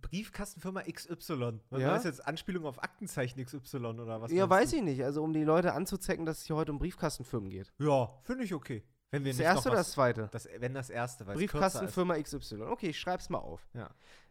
[0.00, 1.60] Briefkastenfirma XY.
[1.70, 1.94] Was Ja?
[1.94, 2.26] das jetzt?
[2.26, 4.30] Anspielung auf Aktenzeichen XY oder was?
[4.30, 4.76] ja, weiß du?
[4.76, 5.02] ich nicht.
[5.02, 7.72] Also, um die Leute anzuzecken, dass es hier heute um Briefkastenfirmen geht.
[7.78, 8.84] Ja, finde ich okay.
[9.10, 10.28] Wenn wir Das erste oder das zweite?
[10.30, 11.40] das, wenn das erste, weil ist.
[11.40, 12.62] Briefkastenfirma XY.
[12.62, 13.66] Okay, ich schreib's mal auf.
[13.74, 13.90] Ja.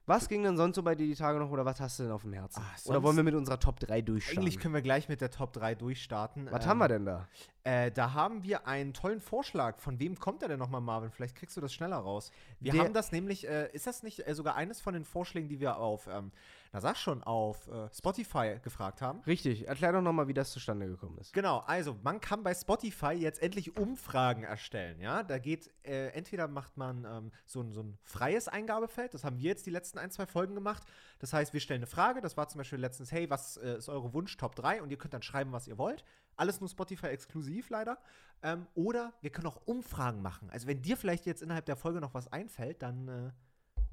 [0.10, 2.12] Was ging denn sonst so bei dir die Tage noch oder was hast du denn
[2.12, 2.64] auf dem Herzen?
[2.64, 4.42] Ah, oder wollen wir mit unserer Top 3 durchstarten?
[4.42, 6.48] Eigentlich können wir gleich mit der Top 3 durchstarten.
[6.50, 7.28] was Ähm, haben wir denn da?
[7.64, 9.78] Äh, da haben wir einen tollen Vorschlag.
[9.78, 11.12] Von wem kommt der denn nochmal, Marvin?
[11.12, 12.32] Vielleicht kriegst du das schneller raus.
[12.60, 15.48] Wir Der- haben das nämlich, äh, ist das nicht äh, sogar eines von den Vorschlägen,
[15.48, 16.32] die wir auf, ähm,
[16.72, 19.22] na sag schon, auf äh, Spotify gefragt haben?
[19.22, 21.34] Richtig, erklär doch nochmal, wie das zustande gekommen ist.
[21.34, 25.24] Genau, also man kann bei Spotify jetzt endlich Umfragen erstellen, ja.
[25.24, 29.38] Da geht, äh, entweder macht man ähm, so, ein, so ein freies Eingabefeld, das haben
[29.38, 30.84] wir jetzt die letzten ein, zwei Folgen gemacht.
[31.20, 33.90] Das heißt, wir stellen eine Frage, das war zum Beispiel letztens, hey, was äh, ist
[33.90, 34.82] eure Wunsch Top 3?
[34.82, 36.04] Und ihr könnt dann schreiben, was ihr wollt.
[36.36, 37.98] Alles nur Spotify exklusiv leider.
[38.42, 40.50] Ähm, oder wir können auch Umfragen machen.
[40.50, 43.32] Also wenn dir vielleicht jetzt innerhalb der Folge noch was einfällt, dann äh,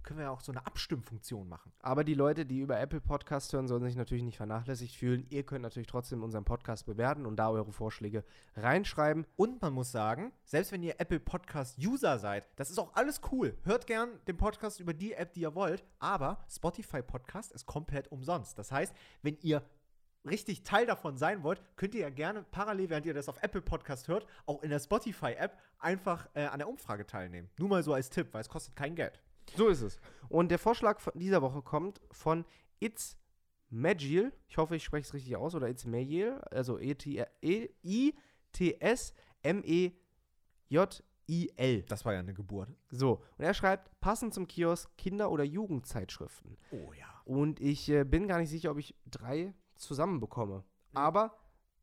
[0.07, 1.73] können wir ja auch so eine Abstimmfunktion machen.
[1.81, 5.27] Aber die Leute, die über Apple Podcast hören, sollen sich natürlich nicht vernachlässigt fühlen.
[5.29, 9.27] Ihr könnt natürlich trotzdem unseren Podcast bewerten und da eure Vorschläge reinschreiben.
[9.37, 13.21] Und man muss sagen, selbst wenn ihr Apple Podcast User seid, das ist auch alles
[13.33, 13.59] cool.
[13.65, 18.11] Hört gern den Podcast über die App, die ihr wollt, aber Spotify Podcast ist komplett
[18.11, 18.59] umsonst.
[18.59, 19.63] Das heißt, wenn ihr
[20.25, 23.63] richtig Teil davon sein wollt, könnt ihr ja gerne parallel, während ihr das auf Apple
[23.63, 27.51] Podcast hört, auch in der Spotify App einfach äh, an der Umfrage teilnehmen.
[27.59, 29.21] Nur mal so als Tipp, weil es kostet kein Geld.
[29.55, 30.01] So ist es.
[30.29, 32.45] Und der Vorschlag von dieser Woche kommt von
[32.81, 33.17] It's
[33.71, 34.33] Magil.
[34.49, 35.55] Ich hoffe, ich spreche es richtig aus.
[35.55, 36.41] Oder It's Magil.
[36.51, 36.97] Also E
[37.43, 39.93] E-I-T-S-M-E-G-I-L.
[40.69, 41.83] J-I-L.
[41.83, 42.69] Das war ja eine Geburt.
[42.91, 46.57] So, und er schreibt, passend zum Kiosk Kinder- oder Jugendzeitschriften.
[46.71, 47.07] Oh ja.
[47.25, 50.65] Und ich äh, bin gar nicht sicher, ob ich drei zusammenbekomme.
[50.95, 51.37] Aber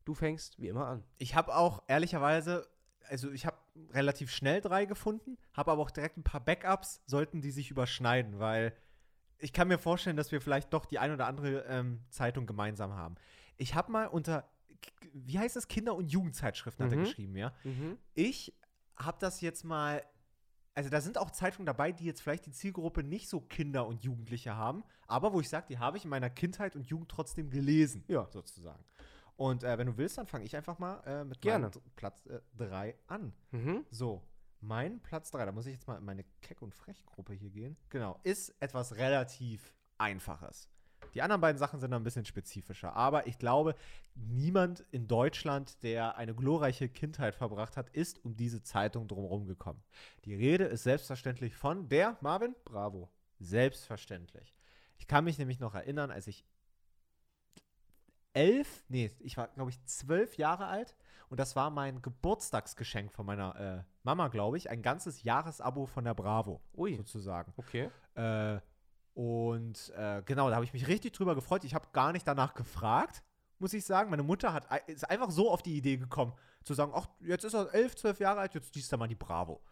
[0.04, 1.04] du fängst wie immer an.
[1.18, 2.66] Ich habe auch ehrlicherweise,
[3.08, 3.56] also ich habe
[3.90, 8.38] relativ schnell drei gefunden, habe aber auch direkt ein paar Backups, sollten die sich überschneiden,
[8.38, 8.74] weil
[9.38, 12.92] ich kann mir vorstellen, dass wir vielleicht doch die ein oder andere ähm, Zeitung gemeinsam
[12.94, 13.16] haben.
[13.56, 14.48] Ich habe mal unter,
[15.12, 17.02] wie heißt das, Kinder- und Jugendzeitschriften hat er Mhm.
[17.04, 17.52] geschrieben, ja.
[18.14, 18.54] Ich
[18.96, 20.02] habe das jetzt mal,
[20.74, 24.02] also da sind auch Zeitungen dabei, die jetzt vielleicht die Zielgruppe nicht so Kinder und
[24.02, 27.50] Jugendliche haben, aber wo ich sage, die habe ich in meiner Kindheit und Jugend trotzdem
[27.50, 28.26] gelesen, Ja.
[28.30, 28.84] sozusagen.
[29.36, 31.70] Und äh, wenn du willst, dann fange ich einfach mal äh, mit Gerne.
[31.96, 33.32] Platz 3 an.
[33.50, 33.84] Mhm.
[33.90, 34.22] So,
[34.60, 37.76] mein Platz 3, da muss ich jetzt mal in meine Keck- und Frech-Gruppe hier gehen.
[37.90, 40.70] Genau, ist etwas relativ Einfaches.
[41.12, 42.94] Die anderen beiden Sachen sind ein bisschen spezifischer.
[42.94, 43.74] Aber ich glaube,
[44.14, 49.82] niemand in Deutschland, der eine glorreiche Kindheit verbracht hat, ist um diese Zeitung drumherum gekommen.
[50.24, 52.54] Die Rede ist selbstverständlich von der, Marvin?
[52.64, 53.10] Bravo.
[53.38, 54.54] Selbstverständlich.
[54.96, 56.44] Ich kann mich nämlich noch erinnern, als ich
[58.34, 60.96] elf, nee, ich war, glaube ich, zwölf Jahre alt
[61.28, 66.04] und das war mein Geburtstagsgeschenk von meiner äh, Mama, glaube ich, ein ganzes Jahresabo von
[66.04, 66.96] der Bravo, Ui.
[66.96, 67.52] sozusagen.
[67.56, 67.90] Okay.
[68.14, 68.60] Äh,
[69.14, 71.64] und äh, genau, da habe ich mich richtig drüber gefreut.
[71.64, 73.22] Ich habe gar nicht danach gefragt,
[73.58, 74.10] muss ich sagen.
[74.10, 77.54] Meine Mutter hat, ist einfach so auf die Idee gekommen, zu sagen, ach, jetzt ist
[77.54, 79.62] er elf, zwölf Jahre alt, jetzt liest er mal die Bravo.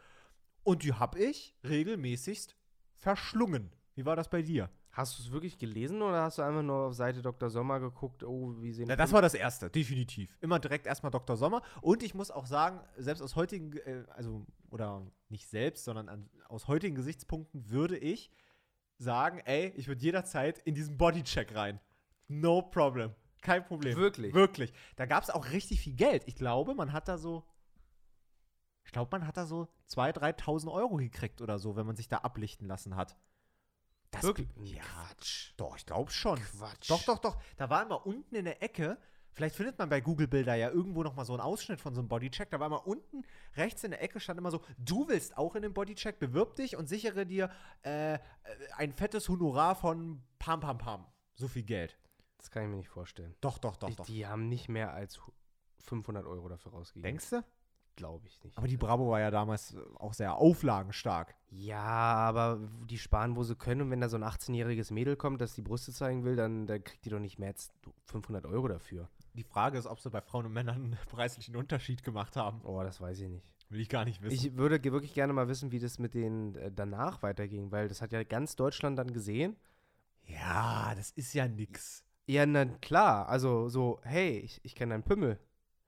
[0.62, 2.56] Und die habe ich regelmäßigst
[2.96, 3.72] verschlungen.
[3.94, 4.70] Wie war das bei dir?
[4.92, 7.48] Hast du es wirklich gelesen oder hast du einfach nur auf Seite Dr.
[7.48, 10.36] Sommer geguckt, oh, wie sehen Ja, das war das Erste, definitiv.
[10.42, 11.36] Immer direkt erstmal Dr.
[11.36, 11.62] Sommer.
[11.80, 16.30] Und ich muss auch sagen, selbst aus heutigen, äh, also, oder nicht selbst, sondern an,
[16.48, 18.30] aus heutigen Gesichtspunkten würde ich
[18.98, 21.80] sagen, ey, ich würde jederzeit in diesen Bodycheck rein.
[22.28, 23.14] No problem.
[23.40, 23.96] Kein Problem.
[23.96, 24.34] Wirklich?
[24.34, 24.72] Wirklich.
[24.96, 26.22] Da gab es auch richtig viel Geld.
[26.26, 27.44] Ich glaube, man hat da so,
[28.84, 32.08] ich glaube, man hat da so 2.000, 3.000 Euro gekriegt oder so, wenn man sich
[32.08, 33.16] da ablichten lassen hat.
[34.12, 34.48] Das Wirklich?
[34.62, 35.52] Ja, Quatsch.
[35.56, 36.38] doch, ich glaube schon.
[36.38, 36.88] Quatsch.
[36.90, 37.42] Doch, doch, doch.
[37.56, 38.98] Da war immer unten in der Ecke,
[39.32, 42.00] vielleicht findet man bei Google Bilder ja irgendwo noch mal so einen Ausschnitt von so
[42.00, 42.50] einem Bodycheck.
[42.50, 43.24] Da war immer unten
[43.56, 46.76] rechts in der Ecke stand immer so, du willst auch in den Bodycheck, bewirb dich
[46.76, 47.50] und sichere dir
[47.82, 48.18] äh,
[48.76, 51.06] ein fettes Honorar von Pam Pam Pam.
[51.34, 51.98] So viel Geld.
[52.36, 53.34] Das kann ich mir nicht vorstellen.
[53.40, 54.04] Doch, doch, doch, die, doch.
[54.06, 55.32] die haben nicht mehr als hu-
[55.78, 57.02] 500 Euro dafür rausgegeben.
[57.04, 57.42] Denkst du?
[57.96, 58.56] Glaube ich nicht.
[58.56, 61.34] Aber die Bravo war ja damals äh, auch sehr auflagenstark.
[61.50, 63.82] ja, aber die sparen, wo sie können.
[63.82, 66.82] Und wenn da so ein 18-jähriges Mädel kommt, das die Brüste zeigen will, dann, dann
[66.82, 67.70] kriegt die doch nicht mehr als
[68.06, 69.08] 500 Euro dafür.
[69.34, 72.60] Die Frage ist, ob sie bei Frauen und Männern einen preislichen Unterschied gemacht haben.
[72.64, 73.46] Oh, das weiß ich nicht.
[73.68, 74.34] Will ich gar nicht wissen.
[74.34, 78.02] Ich würde wirklich gerne mal wissen, wie das mit denen äh, danach weiterging, weil das
[78.02, 79.56] hat ja ganz Deutschland dann gesehen.
[80.26, 82.04] ja, das ist ja nix.
[82.26, 83.28] Ja, na klar.
[83.28, 85.38] Also so, hey, ich, ich kenne deinen Pümmel.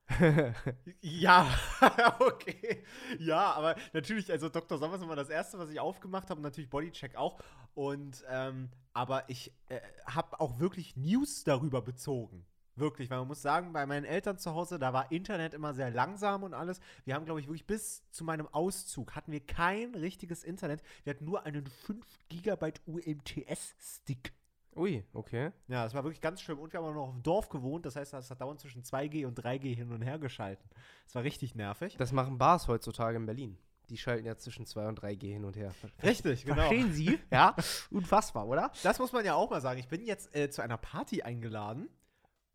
[1.01, 1.47] Ja,
[2.19, 2.83] okay.
[3.19, 4.77] Ja, aber natürlich, also Dr.
[4.77, 7.39] Sommer ist immer das Erste, was ich aufgemacht habe, natürlich Bodycheck auch.
[7.73, 12.45] Und, ähm, aber ich äh, habe auch wirklich News darüber bezogen.
[12.77, 15.91] Wirklich, weil man muss sagen, bei meinen Eltern zu Hause, da war Internet immer sehr
[15.91, 16.81] langsam und alles.
[17.05, 20.83] Wir haben, glaube ich, wirklich bis zu meinem Auszug hatten wir kein richtiges Internet.
[21.05, 24.33] Wir hatten nur einen 5 Gigabyte UMTS-Stick.
[24.75, 25.51] Ui, okay.
[25.67, 26.59] Ja, das war wirklich ganz schlimm.
[26.59, 27.85] Und wir haben auch noch auf dem Dorf gewohnt.
[27.85, 30.69] Das heißt, das hat dauernd zwischen 2G und 3G hin und her geschalten.
[31.05, 31.95] Das war richtig nervig.
[31.97, 33.57] Das machen Bars heutzutage in Berlin.
[33.89, 35.71] Die schalten ja zwischen 2 und 3G hin und her.
[36.03, 36.55] Richtig, genau.
[36.55, 37.19] Verstehen Sie?
[37.31, 37.55] Ja,
[37.91, 38.71] unfassbar, oder?
[38.83, 39.79] Das muss man ja auch mal sagen.
[39.79, 41.89] Ich bin jetzt äh, zu einer Party eingeladen.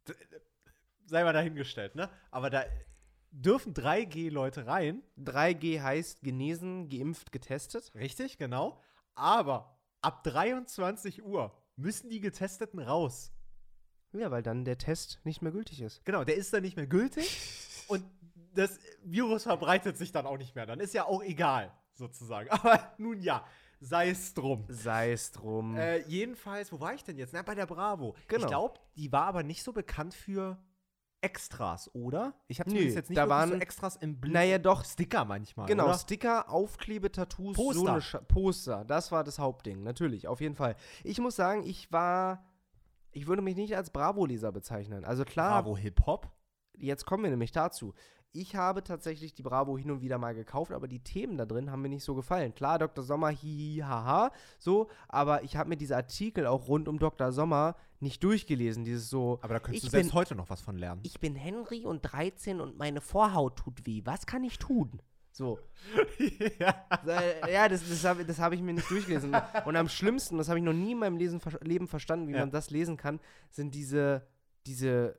[0.09, 0.14] D
[1.06, 2.09] sei mal dahingestellt, ne?
[2.30, 2.64] Aber da
[3.30, 5.02] dürfen 3G-Leute rein.
[5.18, 7.92] 3G heißt genesen, geimpft, getestet.
[7.94, 8.80] Richtig, genau.
[9.14, 13.33] Aber ab 23 Uhr müssen die Getesteten raus.
[14.12, 16.05] Ja, weil dann der Test nicht mehr gültig ist.
[16.05, 17.40] Genau, der ist dann nicht mehr gültig.
[17.88, 18.05] und
[18.55, 20.66] das Virus verbreitet sich dann auch nicht mehr.
[20.66, 22.51] Dann ist ja auch egal, sozusagen.
[22.51, 23.45] Aber nun ja,
[23.81, 24.64] sei es drum.
[24.69, 25.77] Sei es drum.
[25.77, 27.33] Äh, jedenfalls, wo war ich denn jetzt?
[27.33, 28.16] Na, bei der Bravo.
[28.27, 28.43] Genau.
[28.43, 30.59] Ich glaube, die war aber nicht so bekannt für
[31.22, 32.35] Extras, oder?
[32.48, 34.33] Ich habe Nö, zumindest jetzt nicht da wirklich so waren- Extras im Blick.
[34.33, 34.85] naja, doch.
[34.85, 35.94] Sticker manchmal, Genau, oder?
[35.98, 37.96] Sticker, Aufkleber, Tattoos, so Poster.
[37.98, 38.85] Scha- Poster.
[38.85, 40.76] Das war das Hauptding, natürlich, auf jeden Fall.
[41.04, 42.44] Ich muss sagen, ich war,
[43.12, 45.04] ich würde mich nicht als Bravo-Leser bezeichnen.
[45.04, 46.30] Also klar, Bravo Hip-Hop.
[46.81, 47.95] Jetzt kommen wir nämlich dazu.
[48.33, 51.69] Ich habe tatsächlich die Bravo hin und wieder mal gekauft, aber die Themen da drin
[51.73, 52.55] haben mir nicht so gefallen.
[52.55, 53.03] Klar, Dr.
[53.03, 57.33] Sommer, hihi, haha, so, aber ich habe mir diese Artikel auch rund um Dr.
[57.33, 58.85] Sommer nicht durchgelesen.
[58.85, 61.01] Dieses so, Aber da könntest du selbst bin- heute noch was von lernen.
[61.05, 64.03] ich bin Henry und 13 und meine Vorhaut tut weh.
[64.05, 65.03] Was kann ich tun?
[65.33, 65.59] So.
[66.61, 66.75] ja.
[67.53, 69.35] Ja, das, das habe hab ich mir nicht durchgelesen.
[69.64, 72.40] Und am schlimmsten, das habe ich noch nie in meinem Lesen, Leben verstanden, wie Ja.
[72.40, 73.19] man das lesen kann,
[73.51, 74.27] sind diese,
[74.66, 75.16] diese,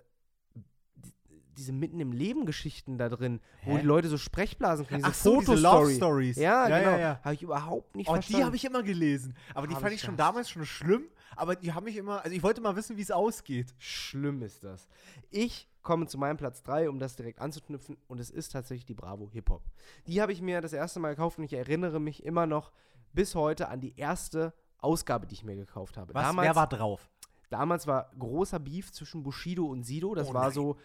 [1.58, 3.82] diese mitten im Leben Geschichten da drin, wo Hä?
[3.82, 6.38] die Leute so Sprechblasen kriegen, Ach so, diese Love Stories.
[6.38, 6.92] Ja, Ja, genau.
[6.92, 7.20] ja, ja.
[7.24, 8.40] Habe ich überhaupt nicht Oh, verstanden.
[8.42, 9.36] die habe ich immer gelesen.
[9.54, 10.30] Aber die Hab fand ich schon gehasst.
[10.30, 11.04] damals schon schlimm.
[11.36, 12.24] Aber die haben mich immer.
[12.24, 13.74] Also ich wollte mal wissen, wie es ausgeht.
[13.78, 14.88] Schlimm ist das.
[15.30, 17.98] Ich komme zu meinem Platz 3, um das direkt anzuknüpfen.
[18.08, 19.64] Und es ist tatsächlich die Bravo Hip Hop.
[20.08, 22.72] Die habe ich mir das erste Mal gekauft und ich erinnere mich immer noch
[23.14, 26.14] bis heute an die erste Ausgabe, die ich mir gekauft habe.
[26.14, 26.24] Was?
[26.24, 27.10] Damals, Wer war drauf?
[27.50, 30.14] damals war großer Beef zwischen Bushido und Sido.
[30.16, 30.78] Das Oh war so,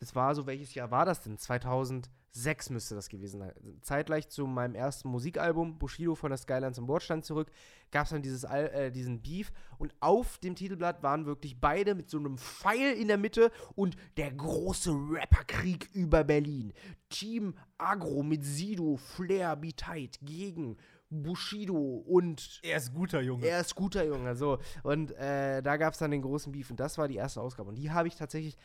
[0.00, 1.38] das war so, welches Jahr war das denn?
[1.38, 3.52] 2006 müsste das gewesen sein.
[3.82, 7.50] Zeitgleich zu meinem ersten Musikalbum, Bushido von der Skyline zum Bordstein zurück,
[7.90, 9.52] gab es dann dieses, Al- äh, diesen Beef.
[9.78, 13.96] Und auf dem Titelblatt waren wirklich beide mit so einem Pfeil in der Mitte und
[14.16, 16.72] der große Rapperkrieg über Berlin.
[17.08, 20.76] Team Agro mit Sido, Flair, Tight gegen
[21.12, 21.74] Bushido
[22.06, 23.44] und Er ist guter Junge.
[23.46, 24.58] er ist guter Junge, so.
[24.84, 27.68] Und äh, da gab es dann den großen Beef und das war die erste Ausgabe.
[27.68, 28.56] Und die habe ich tatsächlich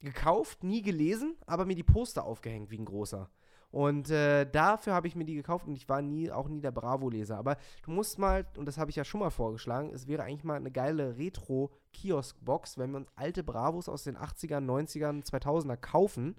[0.00, 3.30] gekauft, nie gelesen, aber mir die Poster aufgehängt wie ein großer.
[3.70, 6.70] Und äh, dafür habe ich mir die gekauft und ich war nie, auch nie der
[6.70, 7.36] Bravo-Leser.
[7.36, 10.44] Aber du musst mal, und das habe ich ja schon mal vorgeschlagen, es wäre eigentlich
[10.44, 16.36] mal eine geile Retro-Kiosk-Box, wenn wir uns alte Bravos aus den 80ern, 90ern, 2000er kaufen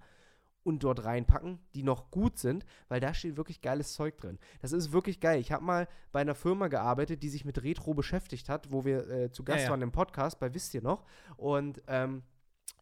[0.64, 4.40] und dort reinpacken, die noch gut sind, weil da steht wirklich geiles Zeug drin.
[4.62, 5.40] Das ist wirklich geil.
[5.40, 9.08] Ich habe mal bei einer Firma gearbeitet, die sich mit Retro beschäftigt hat, wo wir
[9.08, 9.70] äh, zu Gast Ja, ja.
[9.72, 11.06] waren im Podcast, bei Wisst ihr noch?
[11.38, 12.24] Und ähm,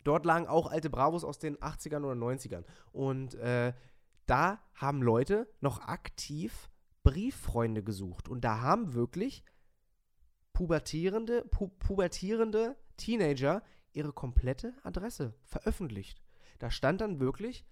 [0.08, 2.64] dort lagen auch alte Bravos aus den 80ern oder 90ern.
[2.92, 3.74] Und äh,
[4.26, 6.70] da haben Leute noch aktiv
[7.04, 8.28] Brieffreunde gesucht.
[8.28, 9.44] Und da haben wirklich
[10.54, 13.62] pubertierende, pu pubertierende Teenager
[13.94, 16.22] ihre komplette Adresse veröffentlicht.
[16.60, 17.66] Da stand dann wirklich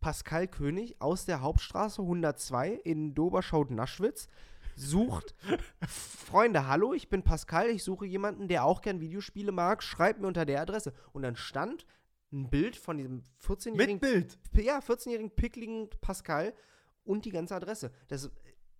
[0.00, 4.28] Pascal König aus der Hauptstraße 102 in Doberschaut-Naschwitz
[4.78, 5.34] sucht
[5.86, 10.26] Freunde, hallo, ich bin Pascal, ich suche jemanden, der auch gern Videospiele mag, schreibt mir
[10.26, 10.92] unter der Adresse.
[11.12, 11.86] Und dann stand
[12.32, 14.38] ein Bild von diesem 14-jährigen Mit Bild.
[14.54, 16.54] ja, 14-jährigen pickligen Pascal
[17.04, 17.90] und die ganze Adresse.
[18.08, 18.30] Das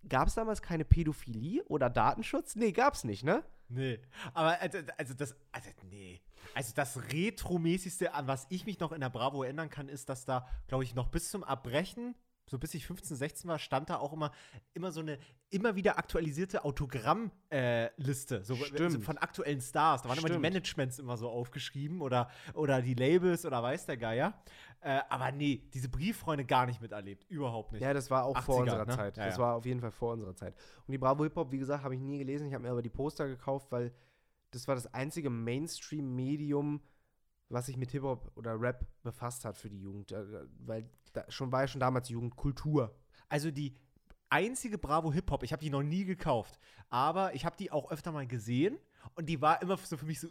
[0.07, 2.55] gab es damals keine Pädophilie oder Datenschutz?
[2.55, 3.43] Nee, gab's nicht, ne?
[3.67, 3.99] Nee.
[4.33, 6.21] Aber also, also das, also nee.
[6.53, 10.25] Also das Retromäßigste, an was ich mich noch in der Bravo erinnern kann, ist, dass
[10.25, 12.15] da, glaube ich, noch bis zum Abbrechen,
[12.49, 14.31] so bis ich 15, 16 war, stand da auch immer,
[14.73, 18.91] immer so eine immer wieder aktualisierte Autogrammliste äh, so, Stimmt.
[18.91, 20.03] so von aktuellen Stars.
[20.03, 20.43] Da waren immer die Stimmt.
[20.43, 24.33] Managements immer so aufgeschrieben oder, oder die Labels oder weiß der Geier.
[24.81, 27.25] Äh, aber nee, diese Brieffreunde gar nicht miterlebt.
[27.29, 27.81] Überhaupt nicht.
[27.81, 28.95] Ja, das war auch vor 80er, unserer ne?
[28.95, 29.17] Zeit.
[29.17, 29.41] Ja, das ja.
[29.41, 30.55] war auf jeden Fall vor unserer Zeit.
[30.87, 32.47] Und die Bravo Hip Hop, wie gesagt, habe ich nie gelesen.
[32.47, 33.91] Ich habe mir aber die Poster gekauft, weil
[34.51, 36.81] das war das einzige Mainstream-Medium,
[37.49, 40.11] was sich mit Hip Hop oder Rap befasst hat für die Jugend.
[40.11, 40.23] Äh,
[40.59, 40.89] Weil da
[41.27, 42.95] schon war ja schon damals Jugendkultur.
[43.27, 43.75] Also die
[44.29, 47.91] einzige Bravo Hip Hop, ich habe die noch nie gekauft, aber ich habe die auch
[47.91, 48.77] öfter mal gesehen
[49.15, 50.27] und die war immer so für mich so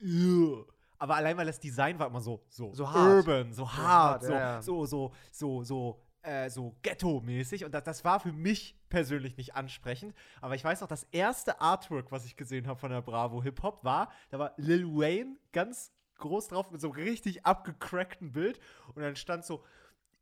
[0.00, 0.66] "Ugh."
[0.98, 3.26] aber allein weil das Design war immer so so, So hart.
[3.26, 4.62] urban, so, hart, hart, so ja.
[4.62, 9.54] so so so so äh, so Ghetto-mäßig und das, das war für mich persönlich nicht
[9.54, 10.14] ansprechend.
[10.40, 13.62] Aber ich weiß noch, das erste Artwork, was ich gesehen habe von der Bravo Hip
[13.62, 18.58] Hop, war, da war Lil Wayne ganz groß drauf mit so einem richtig abgecrackten Bild
[18.94, 19.64] und dann stand so,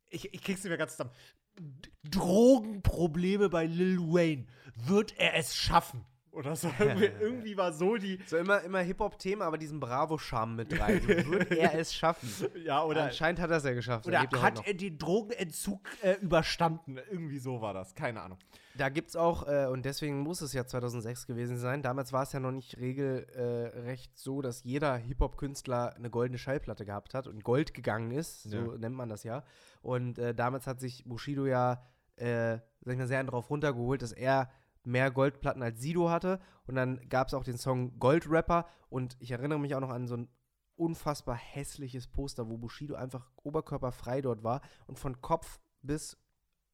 [0.09, 1.11] ich, ich krieg's nicht mehr ganz zusammen.
[1.59, 4.45] D- Drogenprobleme bei Lil Wayne.
[4.75, 6.05] Wird er es schaffen?
[6.37, 6.69] Oder so.
[6.79, 8.19] irgendwie, irgendwie war so die.
[8.27, 11.01] So immer, immer Hip-Hop-Thema, aber diesen Bravo-Charme mit rein.
[11.01, 12.29] So, wird er es schaffen?
[12.63, 13.05] Ja, oder.
[13.05, 14.05] Anscheinend hat er es ja geschafft.
[14.05, 16.97] Er Oder heute hat er den Drogenentzug äh, überstanden?
[17.09, 17.95] Irgendwie so war das.
[17.95, 18.37] Keine Ahnung.
[18.75, 22.21] Da gibt es auch, äh, und deswegen muss es ja 2006 gewesen sein, damals war
[22.21, 27.43] es ja noch nicht regelrecht so, dass jeder Hip-Hop-Künstler eine goldene Schallplatte gehabt hat und
[27.43, 28.77] Gold gegangen ist, so Ja.
[28.77, 29.43] nennt man das ja.
[29.81, 31.83] Und äh, damals hat sich Bushido ja,
[32.17, 34.49] äh, sag ich mal, sehr darauf runtergeholt, dass er
[34.87, 36.39] mehr Goldplatten als Sido hatte.
[36.65, 40.07] Und dann gab es auch den Song Goldrapper und ich erinnere mich auch noch an
[40.07, 40.29] so ein
[40.75, 46.17] unfassbar hässliches Poster, wo Bushido einfach oberkörperfrei dort war und von Kopf bis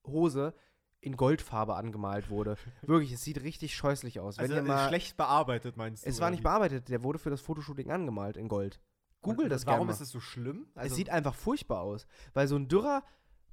[0.06, 0.54] Hose
[1.00, 2.56] in Goldfarbe angemalt wurde.
[2.82, 4.38] Wirklich, es sieht richtig scheußlich aus.
[4.38, 6.10] Wenn Also ihr mal, schlecht bearbeitet, meinst du?
[6.10, 6.44] es war nicht wie?
[6.44, 8.80] bearbeitet, der wurde für das Fotoshooting angemalt in Gold.
[9.22, 10.68] Google Und das Warum ist es so schlimm?
[10.76, 13.04] Also es sieht einfach furchtbar aus, weil so ein dürrer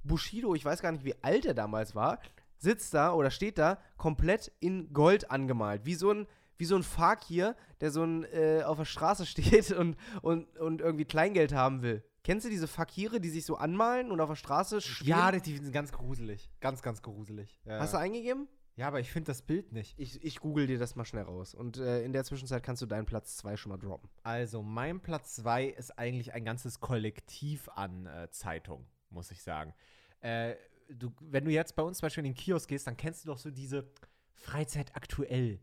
[0.03, 2.19] Bushido, ich weiß gar nicht, wie alt er damals war,
[2.61, 6.83] sitzt da oder steht da komplett in Gold angemalt, wie so ein wie so ein
[6.83, 11.81] Fakir, der so ein, äh, auf der Straße steht und, und, und irgendwie Kleingeld haben
[11.81, 12.03] will.
[12.23, 15.07] Kennst du diese Fakire, die sich so anmalen und auf der Straße stehen?
[15.07, 16.51] ja, die sind ganz gruselig.
[16.59, 17.59] Ganz, ganz gruselig.
[17.65, 18.47] Ja, Hast du eingegeben?
[18.75, 19.97] ja aber ich finde das Bild nicht.
[19.97, 21.55] Ich, ich google dir das mal schnell raus.
[21.55, 24.11] Und äh, in der Zwischenzeit kannst du deinen Platz 2 schon mal droppen.
[24.21, 29.73] Also, mein Platz 2 ist eigentlich ein ganzes Kollektiv an äh, Zeitungen, muss ich sagen.
[30.19, 30.53] Äh,
[30.97, 33.27] du, wenn du jetzt bei uns zum Beispiel in den Kiosk gehst, dann kennst du
[33.29, 33.89] doch so diese
[34.33, 35.59] Freizeit aktuell,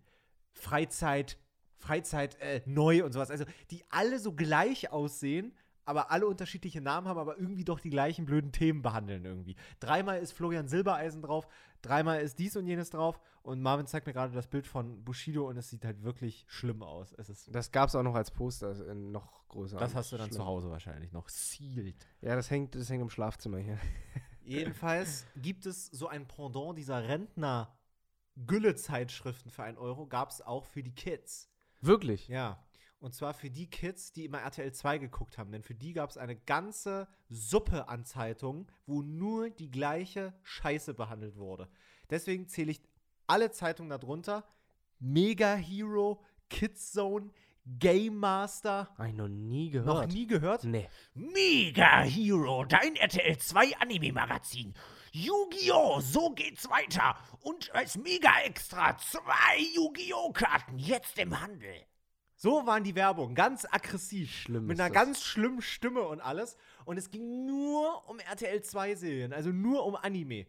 [0.53, 1.39] Freizeit,
[1.77, 3.31] Freizeit äh, neu und sowas.
[3.31, 5.55] Also, die alle so gleich aussehen,
[5.85, 9.57] aber alle unterschiedliche Namen haben, aber irgendwie doch die gleichen blöden Themen behandeln irgendwie.
[9.81, 11.49] Dreimal ist Florian Silbereisen drauf,
[11.81, 15.49] dreimal ist dies und jenes drauf und Marvin zeigt mir gerade das Bild von Bushido
[15.49, 17.15] und es sieht halt wirklich schlimm aus.
[17.17, 19.79] Es ist, Das gab es auch noch als Poster in noch größer.
[19.79, 20.37] das hast du dann Schlimm.
[20.41, 21.27] zu Hause wahrscheinlich noch.
[21.31, 22.07] Sealed.
[22.21, 23.79] Ja, das hängt, das hängt im Schlafzimmer hier.
[24.49, 27.77] Jedenfalls gibt es so ein Pendant dieser Rentner
[28.47, 31.51] Gülle-Zeitschriften für 1 Euro, gab es auch für die Kids.
[31.81, 32.29] Wirklich?
[32.29, 32.65] Ja.
[33.01, 35.53] Und zwar für die Kids, die immer RTL 2 geguckt haben.
[35.53, 40.95] Denn für die gab es eine ganze Suppe an Zeitungen, wo nur die gleiche Scheiße
[40.95, 41.69] behandelt wurde.
[42.11, 42.81] Deswegen zähle ich
[43.27, 44.49] alle Zeitungen darunter.
[44.99, 47.31] Mega Hero, Kids Zone,
[47.79, 48.89] Game Master.
[48.97, 49.87] Hab ich noch nie gehört.
[49.87, 50.65] Noch nie gehört?
[50.65, 50.89] Nee.
[51.15, 54.73] Mega Hero, dein RTL 2 Anime-Magazin.
[55.13, 56.01] Yu-Gi-Oh!
[56.01, 57.17] So geht's weiter.
[57.41, 60.33] Und als Mega-Extra zwei Yu-Gi-Oh!
[60.33, 61.75] Karten jetzt im Handel.
[62.37, 64.31] So waren die Werbung, ganz aggressiv.
[64.31, 64.95] Schlimm Mit einer das.
[65.05, 66.57] ganz schlimmen Stimme und alles.
[66.85, 70.47] Und es ging nur um RTL 2-Serien, also nur um Anime.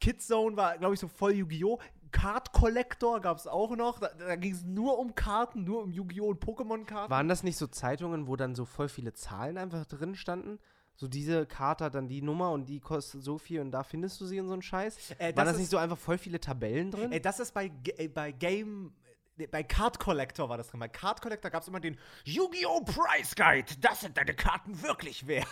[0.00, 1.78] Kidzone war, glaube ich, so voll Yu-Gi-Oh!
[2.12, 3.98] Card Collector gab es auch noch.
[3.98, 6.28] Da, da ging es nur um Karten, nur um Yu-Gi-Oh!
[6.28, 7.10] und Pokémon-Karten.
[7.10, 10.58] Waren das nicht so Zeitungen, wo dann so voll viele Zahlen einfach drin standen?
[10.94, 14.20] So diese Karte hat dann die Nummer und die kostet so viel und da findest
[14.20, 15.12] du sie und so einen Scheiß?
[15.18, 17.10] Äh, Waren das das ist- nicht so einfach voll viele Tabellen drin?
[17.12, 18.94] Ey, das ist bei, äh, bei Game.
[19.38, 20.80] äh, Bei Card Collector war das drin.
[20.80, 22.82] Bei Card Collector gab es immer den Yu-Gi-Oh!
[22.84, 23.74] Price Guide.
[23.80, 25.46] Das sind deine Karten wirklich wert.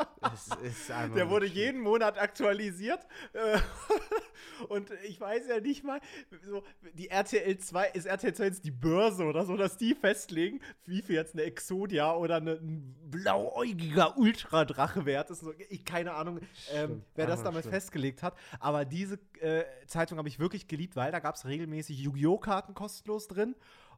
[1.15, 3.05] Der wurde jeden Monat aktualisiert.
[3.33, 3.59] Äh,
[4.69, 5.99] Und ich weiß ja nicht mal,
[6.43, 10.61] so, die RTL 2, ist RTL 2 jetzt die Börse oder so, dass die festlegen,
[10.85, 15.41] wie viel jetzt eine Exodia oder eine, ein blauäugiger Ultradrache wert ist.
[15.41, 16.39] So, Ich keine Ahnung,
[16.71, 17.73] ähm, wer das damals schlimm.
[17.73, 18.35] festgelegt hat.
[18.59, 22.37] Aber diese äh, Zeitung habe ich wirklich geliebt, weil da gab es regelmäßig Yu-Gi-Oh!
[22.37, 23.55] Karten kostenlos drin.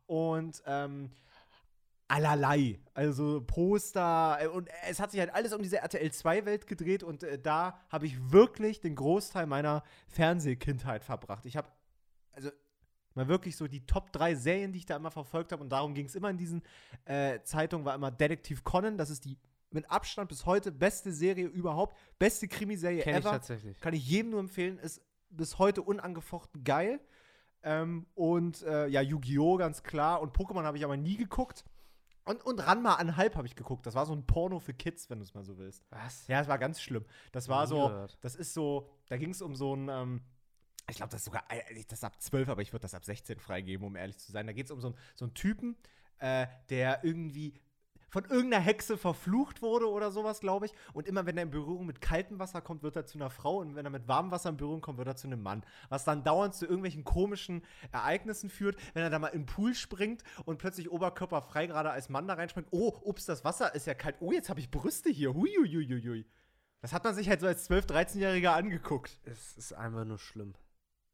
[0.08, 1.12] Und ähm,
[2.08, 2.80] allerlei.
[2.94, 7.04] Also Poster äh, und es hat sich halt alles um diese RTL 2 Welt gedreht
[7.04, 11.46] und äh, da habe ich wirklich den Großteil meiner Fernsehkindheit verbracht.
[11.46, 11.70] Ich habe
[12.32, 12.52] also
[13.16, 15.94] mal wirklich so die Top 3 Serien, die ich da immer verfolgt habe und darum
[15.94, 16.62] ging es immer in diesen
[17.06, 19.38] äh, Zeitungen, war immer Detective Conan, das ist die
[19.72, 23.32] mit Abstand bis heute beste Serie überhaupt, beste Krimiserie Kenn ich ever.
[23.32, 23.80] tatsächlich.
[23.82, 27.00] Kann ich jedem nur empfehlen, ist bis heute unangefochten geil.
[27.62, 29.58] Ähm, und äh, ja, Yu-Gi-Oh!
[29.58, 30.22] ganz klar.
[30.22, 31.66] Und Pokémon habe ich aber nie geguckt.
[32.26, 33.86] Und, und Ranma an halb habe ich geguckt.
[33.86, 35.86] Das war so ein Porno für Kids, wenn du es mal so willst.
[35.92, 36.28] Was?
[36.28, 37.06] Ja, es war ganz schlimm.
[37.32, 40.22] Das war so, das ist so, da ging es um so ein, ähm,
[40.90, 43.06] ich glaube, das ist sogar, äh, das ist ab 12, aber ich würde das ab
[43.06, 44.48] 16 freigeben, um ehrlich zu sein.
[44.48, 45.78] Da geht es um so, ein, so einen Typen,
[46.18, 47.54] äh, der irgendwie
[48.10, 50.74] von irgendeiner Hexe verflucht wurde oder sowas, glaube ich.
[50.94, 53.60] Und immer wenn er in Berührung mit kaltem Wasser kommt, wird er zu einer Frau.
[53.60, 55.66] Und wenn er mit warmem Wasser in Berührung kommt, wird er zu einem Mann.
[55.90, 60.24] Was dann dauernd zu irgendwelchen komischen Ereignissen führt, wenn er da mal im Pool springt
[60.46, 62.68] und plötzlich oberkörperfrei gerade als Mann da reinspringt.
[62.72, 64.16] Oh, ups, das Wasser ist ja kalt.
[64.20, 65.34] Oh, jetzt habe ich Brüste hier.
[65.34, 66.26] Huiuiuiui.
[66.82, 69.20] Das hat man sich halt so als 12-, 13-Jähriger angeguckt.
[69.24, 70.54] Es ist einfach nur schlimm.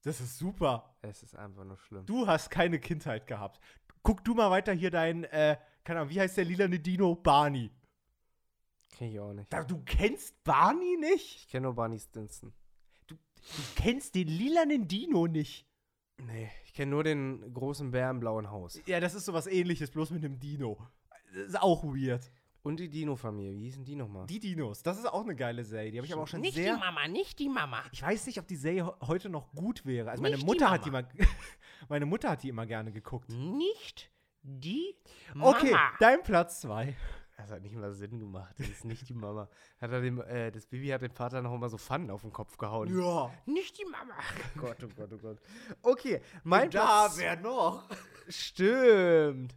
[0.04, 0.96] Das ist super.
[1.02, 2.06] Es ist einfach nur schlimm.
[2.06, 3.60] Du hast keine Kindheit gehabt.
[4.04, 7.16] Guck du mal weiter hier dein, äh, keine Ahnung, wie heißt der lilane Dino?
[7.16, 7.72] Barney.
[8.98, 9.52] Kenn ich auch nicht.
[9.52, 11.38] Da, du kennst Barney nicht?
[11.38, 12.54] Ich kenne nur Barney Stinson.
[13.08, 13.16] Du
[13.76, 15.66] kennst den lilanen Dino nicht.
[16.18, 18.80] Nee, ich kenne nur den großen Bär im blauen Haus.
[18.86, 20.78] Ja, das ist sowas ähnliches, bloß mit einem Dino.
[21.34, 22.32] Das ist auch weird.
[22.64, 24.28] Und die Dino-Familie, wie hießen die nochmal?
[24.28, 25.90] Die Dinos, das ist auch eine geile Serie.
[25.92, 26.76] Die habe ich aber auch schon Nicht sehr.
[26.76, 27.82] die Mama, nicht die Mama.
[27.92, 30.12] Ich weiß nicht, ob die Serie he- heute noch gut wäre.
[30.12, 31.08] Also meine Nicht die Mutter hat die mal.
[31.90, 33.30] meine Mutter hat die immer gerne geguckt.
[33.30, 34.12] Nicht
[34.44, 34.96] die
[35.34, 35.50] Mama.
[35.58, 36.96] Okay, dein Platz 2.
[37.38, 38.54] Das hat nicht mal Sinn gemacht.
[38.60, 39.50] Das ist nicht die Mama.
[39.80, 42.32] Hat er dem, äh, das Baby hat dem Vater noch mal so Pfannen auf den
[42.32, 42.96] Kopf gehauen.
[42.96, 43.32] Ja.
[43.46, 44.14] Nicht die Mama.
[44.58, 45.40] Gott, oh Gott, oh Gott.
[45.82, 47.18] Okay, mein da Platz.
[47.18, 47.90] wer noch?
[48.28, 49.56] Stimmt.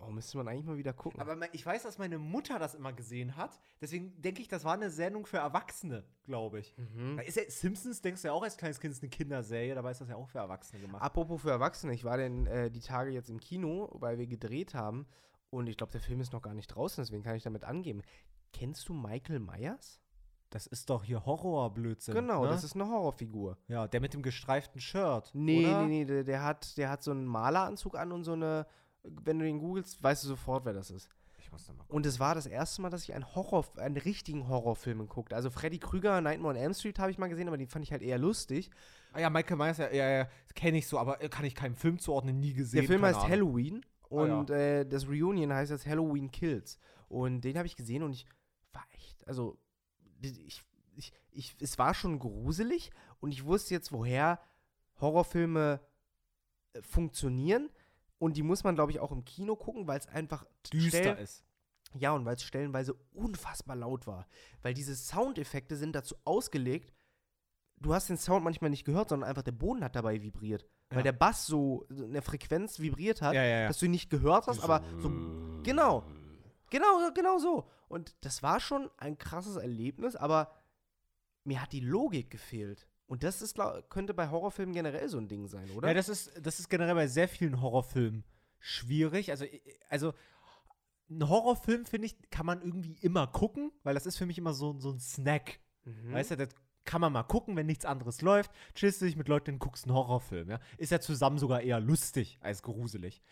[0.00, 1.20] Oh, müsste man eigentlich mal wieder gucken.
[1.20, 3.60] Aber ich weiß, dass meine Mutter das immer gesehen hat.
[3.80, 6.76] Deswegen denke ich, das war eine Sendung für Erwachsene, glaube ich.
[6.76, 7.18] Mhm.
[7.20, 9.74] Ist ja, Simpsons, denkst du ja auch als kleines Kind, ist eine Kinderserie.
[9.74, 11.02] Dabei ist das ja auch für Erwachsene gemacht.
[11.02, 14.74] Apropos für Erwachsene, ich war denn äh, die Tage jetzt im Kino, weil wir gedreht
[14.74, 15.06] haben.
[15.50, 18.02] Und ich glaube, der Film ist noch gar nicht draußen, deswegen kann ich damit angeben.
[18.52, 20.00] Kennst du Michael Myers?
[20.50, 22.14] Das ist doch hier Horrorblödsinn.
[22.14, 22.50] Genau, ne?
[22.50, 23.56] das ist eine Horrorfigur.
[23.68, 25.30] Ja, der mit dem gestreiften Shirt.
[25.32, 25.82] Nee, oder?
[25.82, 28.66] nee, nee, der, der, hat, der hat so einen Maleranzug an und so eine,
[29.02, 31.08] wenn du den googelst, weißt du sofort, wer das ist.
[31.38, 33.96] Ich muss da mal Und es war das erste Mal, dass ich einen Horror, einen
[33.96, 35.32] richtigen Horrorfilm geguckt.
[35.32, 37.92] Also Freddy Krüger, Nightmare on Elm Street habe ich mal gesehen, aber den fand ich
[37.92, 38.70] halt eher lustig.
[39.12, 41.74] Ah ja, Michael Myers, ja, ja, ja kenne ich so, aber äh, kann ich keinem
[41.74, 42.80] Film zuordnen, nie gesehen.
[42.80, 43.30] Der Film heißt Ahnung.
[43.30, 44.38] Halloween Ah, ja.
[44.38, 46.78] und äh, das Reunion heißt jetzt Halloween Kills.
[47.08, 48.26] Und den habe ich gesehen und ich
[48.72, 49.58] war echt, also
[50.20, 50.62] ich,
[50.96, 52.90] ich, ich, es war schon gruselig
[53.20, 54.40] und ich wusste jetzt, woher
[55.00, 55.80] Horrorfilme
[56.72, 57.70] äh, funktionieren.
[58.20, 61.42] Und die muss man, glaube ich, auch im Kino gucken, weil es einfach Düster ist.
[61.94, 64.28] Ja, und weil es stellenweise unfassbar laut war.
[64.62, 66.92] Weil diese Soundeffekte sind dazu ausgelegt,
[67.78, 70.66] du hast den Sound manchmal nicht gehört, sondern einfach der Boden hat dabei vibriert.
[70.90, 71.04] Weil Ja.
[71.04, 73.66] der Bass so in der Frequenz vibriert hat, ja, ja.
[73.68, 75.08] dass du ihn nicht gehört hast, aber so,
[75.62, 76.04] genau,
[76.68, 77.68] genau, genau so.
[77.88, 80.52] Und das war schon ein krasses Erlebnis, aber
[81.44, 82.86] mir hat die Logik gefehlt.
[83.10, 83.58] Und das ist,
[83.88, 85.88] könnte bei Horrorfilmen generell so ein Ding sein, oder?
[85.88, 88.22] Ja, das ist, das ist generell bei sehr vielen Horrorfilmen
[88.60, 89.32] schwierig.
[89.32, 89.46] Also,
[89.88, 90.14] also
[91.10, 94.54] ein Horrorfilm, finde ich, kann man irgendwie immer gucken, weil das ist für mich immer
[94.54, 95.58] so, so ein Snack.
[95.82, 96.12] Mhm.
[96.12, 96.50] Weißt du, das
[96.84, 98.52] kann man mal gucken, wenn nichts anderes läuft.
[98.76, 100.48] Chillst du dich mit Leuten und guckst einen Horrorfilm.
[100.48, 100.60] Ja?
[100.78, 103.22] Ist ja zusammen sogar eher lustig als gruselig.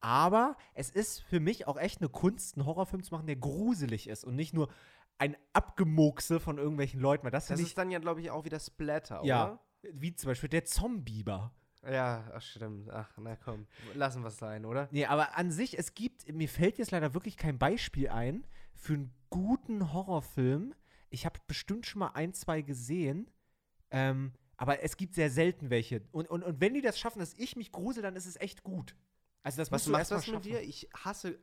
[0.00, 4.08] Aber es ist für mich auch echt eine Kunst, einen Horrorfilm zu machen, der gruselig
[4.08, 4.68] ist und nicht nur
[5.22, 7.22] ein Abgemokse von irgendwelchen Leuten.
[7.22, 9.60] Weil das, das ich, ist dann ja, glaube ich, auch wieder Splatter, ja,
[9.92, 11.54] wie zum Beispiel der Zombieber.
[11.80, 11.92] oder?
[11.92, 12.90] Ja, ach, stimmt.
[12.90, 14.88] Ach, na komm, lassen wir es sein, oder?
[14.90, 18.44] Nee, aber an sich, es gibt, mir fällt jetzt leider wirklich kein Beispiel ein
[18.74, 20.74] für einen guten Horrorfilm.
[21.08, 23.30] Ich habe bestimmt schon mal ein, zwei gesehen,
[23.92, 26.02] ähm, aber es gibt sehr selten welche.
[26.10, 28.64] Und, und, und wenn die das schaffen, dass ich mich grusel, dann ist es echt
[28.64, 28.96] gut.
[29.44, 30.60] Also das Was musst du mal das mit dir?
[30.62, 31.38] Ich hasse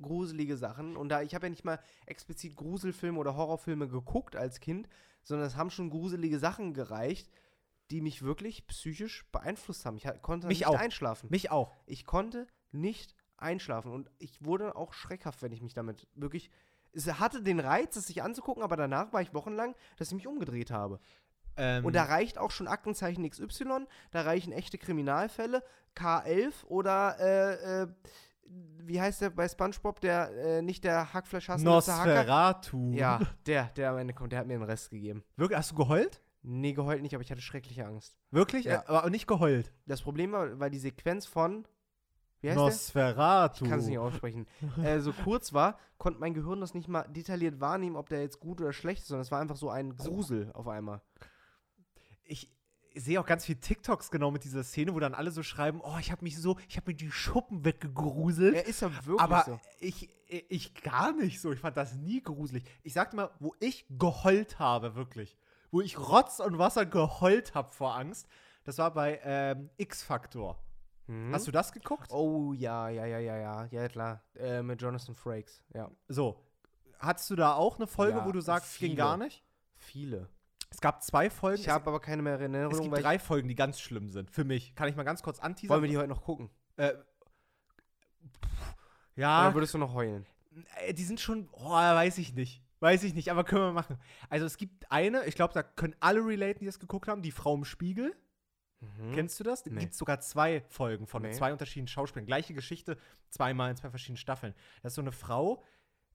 [0.00, 0.96] gruselige Sachen.
[0.96, 4.88] Und da, ich habe ja nicht mal explizit Gruselfilme oder Horrorfilme geguckt als Kind,
[5.22, 7.30] sondern es haben schon gruselige Sachen gereicht,
[7.90, 9.96] die mich wirklich psychisch beeinflusst haben.
[9.96, 10.78] Ich konnte Mich nicht auch.
[10.78, 11.28] einschlafen.
[11.30, 11.72] Mich auch.
[11.86, 13.92] Ich konnte nicht einschlafen.
[13.92, 16.50] Und ich wurde auch schreckhaft, wenn ich mich damit wirklich.
[16.92, 20.26] Es hatte den Reiz, es sich anzugucken, aber danach war ich wochenlang, dass ich mich
[20.28, 21.00] umgedreht habe.
[21.56, 25.62] Ähm, Und da reicht auch schon Aktenzeichen XY, da reichen echte Kriminalfälle,
[25.96, 27.88] K11 oder äh, äh,
[28.46, 31.92] wie heißt der bei SpongeBob, der äh, nicht der Hackfleischhassende Hacker?
[31.92, 32.92] Nosferatu.
[32.92, 35.24] Ja, der, der am Ende kommt, der hat mir den Rest gegeben.
[35.36, 36.22] Wirklich, hast du geheult?
[36.42, 38.18] Nee, geheult nicht, aber ich hatte schreckliche Angst.
[38.30, 38.66] Wirklich?
[38.66, 38.86] Ja.
[38.86, 39.72] Aber nicht geheult.
[39.86, 41.66] Das Problem war, weil die Sequenz von
[42.44, 42.64] wie heißt der?
[42.66, 43.64] Nosferatu.
[43.64, 44.46] Ich kann es nicht aussprechen.
[44.84, 48.38] äh, so kurz war, konnte mein Gehirn das nicht mal detailliert wahrnehmen, ob der jetzt
[48.38, 51.00] gut oder schlecht ist, sondern es war einfach so ein Grusel auf einmal.
[52.24, 52.54] ich
[52.94, 55.96] sehe auch ganz viele TikToks genau mit dieser Szene, wo dann alle so schreiben, oh,
[55.98, 58.54] ich habe mich so, ich habe mir die Schuppen weggegruselt.
[58.54, 59.60] Er ist ja wirklich aber so.
[59.80, 61.52] ich, ich gar nicht so.
[61.52, 62.64] Ich fand das nie gruselig.
[62.82, 65.36] Ich sagte mal, wo ich geheult habe, wirklich.
[65.70, 68.28] Wo ich Rotz und Wasser geheult habe vor Angst,
[68.64, 70.58] das war bei ähm, X-Factor.
[71.06, 71.34] Mhm.
[71.34, 72.10] Hast du das geguckt?
[72.12, 74.22] Oh ja, ja, ja, ja, ja, ja klar.
[74.36, 75.90] Äh, mit Jonathan Frakes, ja.
[76.08, 76.40] So.
[76.98, 78.96] Hattest du da auch eine Folge, Ja, wo du sagst, ging viele.
[78.96, 79.42] gar nicht?
[79.76, 80.28] Viele.
[80.74, 81.60] Es gab zwei Folgen.
[81.60, 84.30] Ich habe aber keine mehr in es, Erinnerung, gibt drei Folgen, die ganz schlimm sind.
[84.30, 84.74] Für mich.
[84.74, 85.70] Kann ich mal ganz kurz anteasern?
[85.74, 86.50] wollen wir die heute noch gucken.
[86.76, 86.94] Äh,
[89.16, 90.26] ja, Oder würdest du noch heulen?
[90.84, 92.62] Äh, Die sind schon, oh, weiß ich nicht.
[92.80, 93.98] Weiß ich nicht, aber können wir machen.
[94.28, 97.30] Also es gibt eine, ich glaube, da können alle relaten, die das geguckt haben, die
[97.30, 98.14] Frau im Spiegel.
[99.14, 99.62] Kennst du das?
[99.62, 99.80] Da Nee.
[99.80, 101.30] gibt sogar zwei Folgen von Nee.
[101.30, 102.26] zwei unterschiedlichen Schauspielern.
[102.26, 102.98] Gleiche Geschichte,
[103.30, 104.54] zweimal in zwei verschiedenen Staffeln.
[104.82, 105.62] Das ist so eine Frau,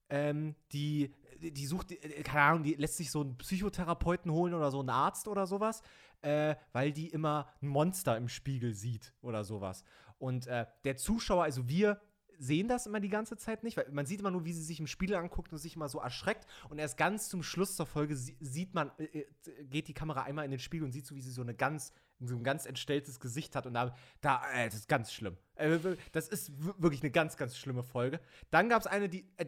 [0.10, 4.72] ähm, die, die sucht, äh, keine Ahnung, die lässt sich so einen Psychotherapeuten holen oder
[4.72, 5.82] so einen Arzt oder sowas,
[6.22, 9.84] äh, weil die immer ein Monster im Spiegel sieht oder sowas.
[10.18, 12.02] Und äh, der Zuschauer, also wir
[12.40, 14.80] sehen das immer die ganze Zeit nicht, weil man sieht immer nur, wie sie sich
[14.80, 16.46] im Spiegel anguckt und sich immer so erschreckt.
[16.70, 19.26] Und erst ganz zum Schluss der Folge sie sieht man, äh, äh,
[19.66, 21.94] geht die Kamera einmal in den Spiegel und sieht so, wie sie so eine ganz,
[22.20, 23.66] so ein ganz entstelltes Gesicht hat.
[23.68, 25.38] Und da, da äh, das ist ganz schlimm.
[25.56, 25.80] Äh,
[26.14, 28.22] das ist wirklich eine ganz, ganz schlimme Folge.
[28.52, 29.46] Dann gab es eine, die, äh,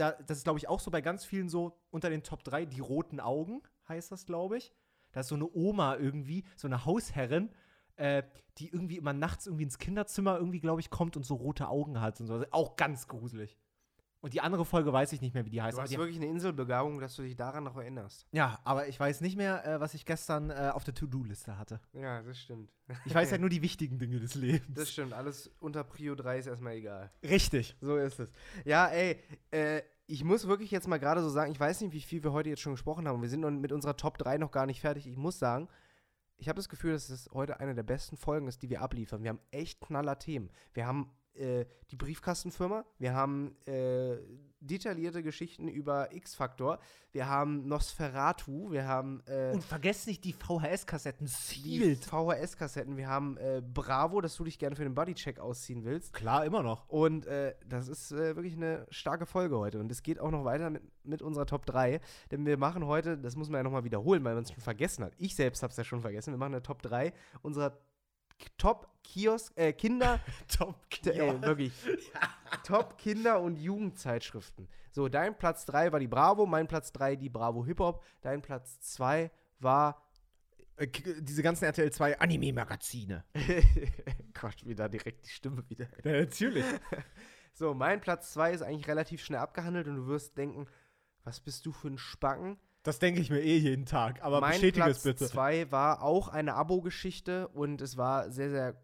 [0.00, 2.64] da, das ist, glaube ich, auch so bei ganz vielen so unter den Top 3,
[2.64, 4.72] die roten Augen, heißt das, glaube ich.
[5.12, 7.50] Da ist so eine Oma irgendwie, so eine Hausherrin,
[7.96, 8.22] äh,
[8.58, 12.00] die irgendwie immer nachts irgendwie ins Kinderzimmer irgendwie, glaube ich, kommt und so rote Augen
[12.00, 12.44] hat und so.
[12.50, 13.58] Auch ganz gruselig.
[14.22, 15.78] Und die andere Folge weiß ich nicht mehr, wie die heißt.
[15.78, 18.26] Du hast wirklich eine Inselbegabung, dass du dich daran noch erinnerst.
[18.32, 21.80] ja, aber ich weiß nicht mehr, äh, was ich gestern äh, auf der To-Do-Liste hatte.
[21.94, 22.70] Ja, das stimmt.
[23.06, 24.76] Ich weiß halt nur die wichtigen Dinge des Lebens.
[24.76, 25.14] Das stimmt.
[25.14, 27.10] Alles unter Prio 3 ist erstmal egal.
[27.22, 27.76] Richtig.
[27.80, 28.28] So ist es.
[28.66, 29.18] Ja, ey,
[29.52, 32.32] äh, ich muss wirklich jetzt mal gerade so sagen, ich weiß nicht, wie viel wir
[32.32, 33.22] heute jetzt schon gesprochen haben.
[33.22, 35.06] Wir sind mit unserer Top 3 noch gar nicht fertig.
[35.06, 35.68] Ich muss sagen,
[36.36, 39.22] ich habe das Gefühl, dass es heute eine der besten Folgen ist, die wir abliefern.
[39.22, 40.50] Wir haben echt knaller Themen.
[40.74, 44.16] Wir haben äh, die Briefkastenfirma, wir haben äh,
[44.60, 46.78] detaillierte Geschichten über X-Factor,
[47.12, 51.26] wir haben Nosferatu, wir haben äh, Und vergesst nicht die VHS-Kassetten.
[51.26, 52.04] die Sealed.
[52.04, 56.12] VHS-Kassetten, wir haben äh, Bravo, dass du dich gerne für den Bodycheck ausziehen willst.
[56.12, 56.88] Klar, immer noch.
[56.88, 59.80] Und äh, das ist wirklich eine starke Folge heute.
[59.80, 62.00] Und es geht auch noch weiter mit, mit unserer Top 3.
[62.30, 65.04] Denn wir machen heute, das muss man ja nochmal wiederholen, weil man es schon vergessen
[65.04, 65.14] hat.
[65.16, 66.32] Ich selbst habe es ja schon vergessen.
[66.32, 67.12] Wir machen eine Top 3
[67.42, 67.78] unserer
[68.58, 71.72] Top Kiosk, äh, Kinder, Top äh, wirklich,
[72.64, 74.68] Top Kinder- und Jugendzeitschriften.
[74.92, 78.42] So, dein Platz 3 war die Bravo, mein Platz 3 die Bravo Hip Hop, dein
[78.42, 79.30] Platz 2
[79.60, 80.02] war
[80.76, 80.86] Äh,
[81.20, 83.24] diese ganzen RTL 2 Anime-Magazine.
[84.40, 85.86] Gott, wieder direkt die Stimme wieder.
[86.04, 86.64] Ja, natürlich.
[87.52, 90.66] So, mein Platz 2 ist eigentlich relativ schnell abgehandelt und du wirst denken,
[91.24, 92.58] was bist du für ein Spacken?
[92.82, 95.26] Das denke ich mir eh jeden Tag, aber mein bestätige Platz es bitte.
[95.26, 98.82] 2 war auch eine Abo-Geschichte und es war sehr, sehr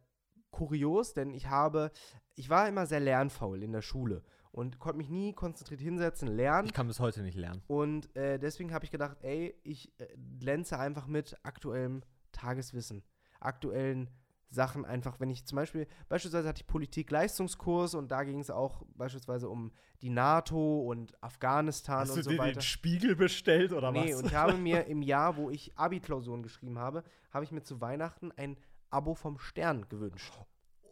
[0.51, 1.91] kurios, denn ich habe,
[2.35, 4.23] ich war immer sehr lernfaul in der Schule
[4.53, 6.67] und konnte mich nie konzentriert hinsetzen, lernen.
[6.67, 7.63] Ich kann bis heute nicht lernen.
[7.67, 10.07] Und äh, deswegen habe ich gedacht, ey, ich äh,
[10.39, 13.03] glänze einfach mit aktuellem Tageswissen,
[13.41, 14.11] aktuellen
[14.51, 18.83] Sachen einfach, wenn ich zum Beispiel, beispielsweise hatte ich Politik-Leistungskurs und da ging es auch
[18.95, 19.73] beispielsweise um
[20.03, 22.61] die NATO und Afghanistan Hast und du so dir weiter.
[22.61, 24.21] den Spiegel bestellt oder nee, was?
[24.21, 27.81] und ich habe mir im Jahr, wo ich Abi-Klausuren geschrieben habe, habe ich mir zu
[27.81, 28.57] Weihnachten ein
[28.91, 30.33] Abo vom Stern gewünscht.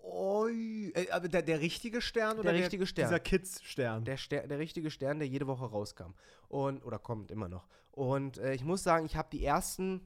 [0.02, 3.08] Oi, äh, aber der, der richtige Stern oder richtige Stern.
[3.08, 4.04] dieser Kids-Stern?
[4.04, 6.12] Der, Ster der richtige Stern, der jede Woche rauskam.
[6.48, 7.66] Und, oder kommt immer noch.
[7.90, 10.02] Und äh, ich muss sagen, ich habe die ersten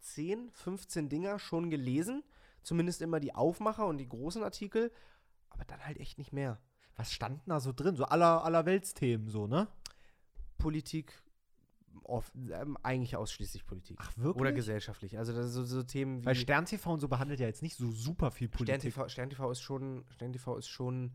[0.00, 2.24] 10, 15 Dinger schon gelesen.
[2.66, 4.90] Zumindest immer die Aufmacher und die großen Artikel.
[5.50, 6.58] Aber dann halt echt nicht mehr.
[6.96, 7.94] Was stand da so drin?
[7.94, 9.68] So aller, aller Weltsthemen, so, ne?
[10.58, 11.22] Politik,
[12.02, 13.98] oft, ähm, eigentlich ausschließlich Politik.
[14.00, 14.40] Ach, wirklich?
[14.40, 15.16] Oder gesellschaftlich.
[15.16, 16.26] Also das ist so, so Themen wie.
[16.26, 18.94] Weil Stern TV und so behandelt ja jetzt nicht so super viel Stern Politik.
[18.94, 21.14] TV, Stern TV ist schon, Stern TV ist schon,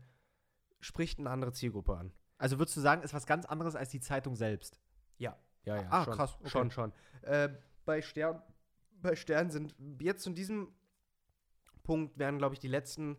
[0.80, 2.14] spricht eine andere Zielgruppe an.
[2.38, 4.80] Also würdest du sagen, ist was ganz anderes als die Zeitung selbst?
[5.18, 5.36] Ja.
[5.66, 5.86] Ja, ja.
[5.90, 6.48] Ah, schon, krass, okay.
[6.48, 6.92] Schon, schon.
[7.20, 7.50] Äh,
[7.84, 8.40] bei, Stern,
[9.02, 10.72] bei Stern sind jetzt zu diesem
[11.82, 13.16] Punkt werden, glaube ich, die letzten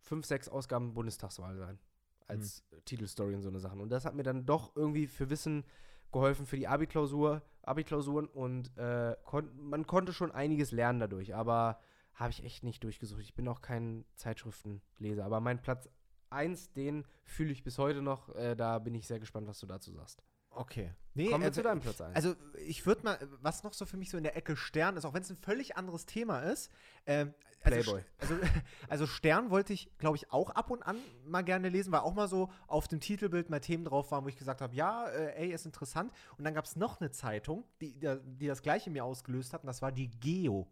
[0.00, 1.78] fünf, sechs Ausgaben Bundestagswahl sein.
[2.26, 2.84] Als Hm.
[2.84, 3.80] Titelstory und so eine Sachen.
[3.80, 5.64] Und das hat mir dann doch irgendwie für Wissen
[6.12, 11.78] geholfen für die Abi-Klausur, Abi-Klausuren und äh, kon man konnte schon einiges lernen dadurch, aber
[12.14, 13.20] habe ich echt nicht durchgesucht.
[13.20, 15.88] Ich bin auch kein Zeitschriftenleser, aber mein Platz
[16.30, 18.34] 1, den fühle ich bis heute noch.
[18.34, 20.22] Äh, da bin ich sehr gespannt, was du dazu sagst.
[20.58, 20.90] Okay.
[21.14, 22.16] Nee, Kommen wir äh, zu deinem Platz 1.
[22.16, 22.34] Also
[22.66, 25.14] ich würde mal, was noch so für mich so in der Ecke Stern ist, auch
[25.14, 26.70] wenn es ein völlig anderes Thema ist.
[27.06, 27.32] Ähm,
[27.62, 28.04] also, Playboy.
[28.18, 28.34] Also,
[28.88, 32.14] also Stern wollte ich, glaube ich, auch ab und an mal gerne lesen, weil auch
[32.14, 35.44] mal so auf dem Titelbild mal Themen drauf waren, wo ich gesagt habe, ja, äh,
[35.44, 36.12] ey, ist interessant.
[36.36, 39.68] Und dann gab es noch eine Zeitung, die, die, das gleiche mir ausgelöst hat, und
[39.68, 40.66] das war die Geo.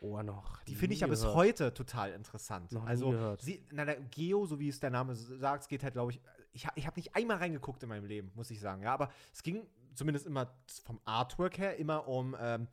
[0.00, 0.60] Oh, noch.
[0.64, 2.72] Die finde ich ja bis heute total interessant.
[2.72, 3.36] Noch also.
[3.38, 6.20] Sie, na, der Geo, so wie es der Name sagt, es geht halt, glaube ich,
[6.52, 8.82] ich, ich habe nicht einmal reingeguckt in meinem Leben, muss ich sagen.
[8.82, 12.68] Ja, aber es ging zumindest immer vom Artwork her immer um ähm,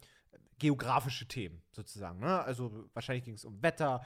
[0.58, 2.20] geografische Themen sozusagen.
[2.20, 2.42] Ne?
[2.44, 4.02] Also wahrscheinlich ging es um Wetter,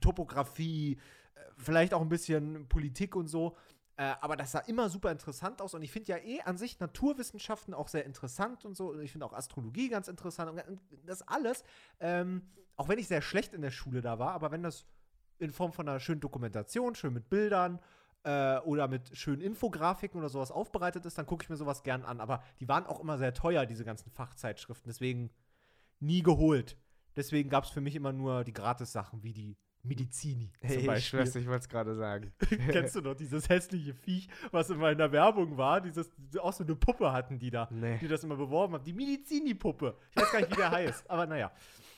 [0.00, 0.98] Topografie,
[1.34, 3.56] äh, vielleicht auch ein bisschen Politik und so.
[3.96, 6.80] Äh, aber das sah immer super interessant aus und ich finde ja eh an sich
[6.80, 8.90] Naturwissenschaften auch sehr interessant und so.
[8.90, 11.62] Und ich finde auch Astrologie ganz interessant und und das alles,
[12.00, 14.86] ähm, auch wenn ich sehr schlecht in der Schule da war, aber wenn das
[15.38, 17.80] in Form von einer schönen Dokumentation, schön mit Bildern
[18.24, 22.04] äh, oder mit schönen Infografiken oder sowas aufbereitet ist, dann gucke ich mir sowas gern
[22.04, 22.20] an.
[22.20, 24.88] Aber die waren auch immer sehr teuer, diese ganzen Fachzeitschriften.
[24.88, 25.30] Deswegen
[26.00, 26.76] nie geholt.
[27.16, 31.34] Deswegen gab es für mich immer nur die Gratis-Sachen wie die Medizini Hey, ich schwör's,
[31.34, 32.32] ich wollte es gerade sagen.
[32.70, 35.80] Kennst du noch dieses hässliche Viech, was immer in der Werbung war?
[35.80, 36.08] Dieses,
[36.40, 37.98] auch so eine Puppe hatten die da, Nee.
[37.98, 38.84] die das immer beworben haben.
[38.84, 39.96] Die Medizini-Puppe.
[40.10, 41.50] Ich weiß gar nicht, wie der heißt, aber naja.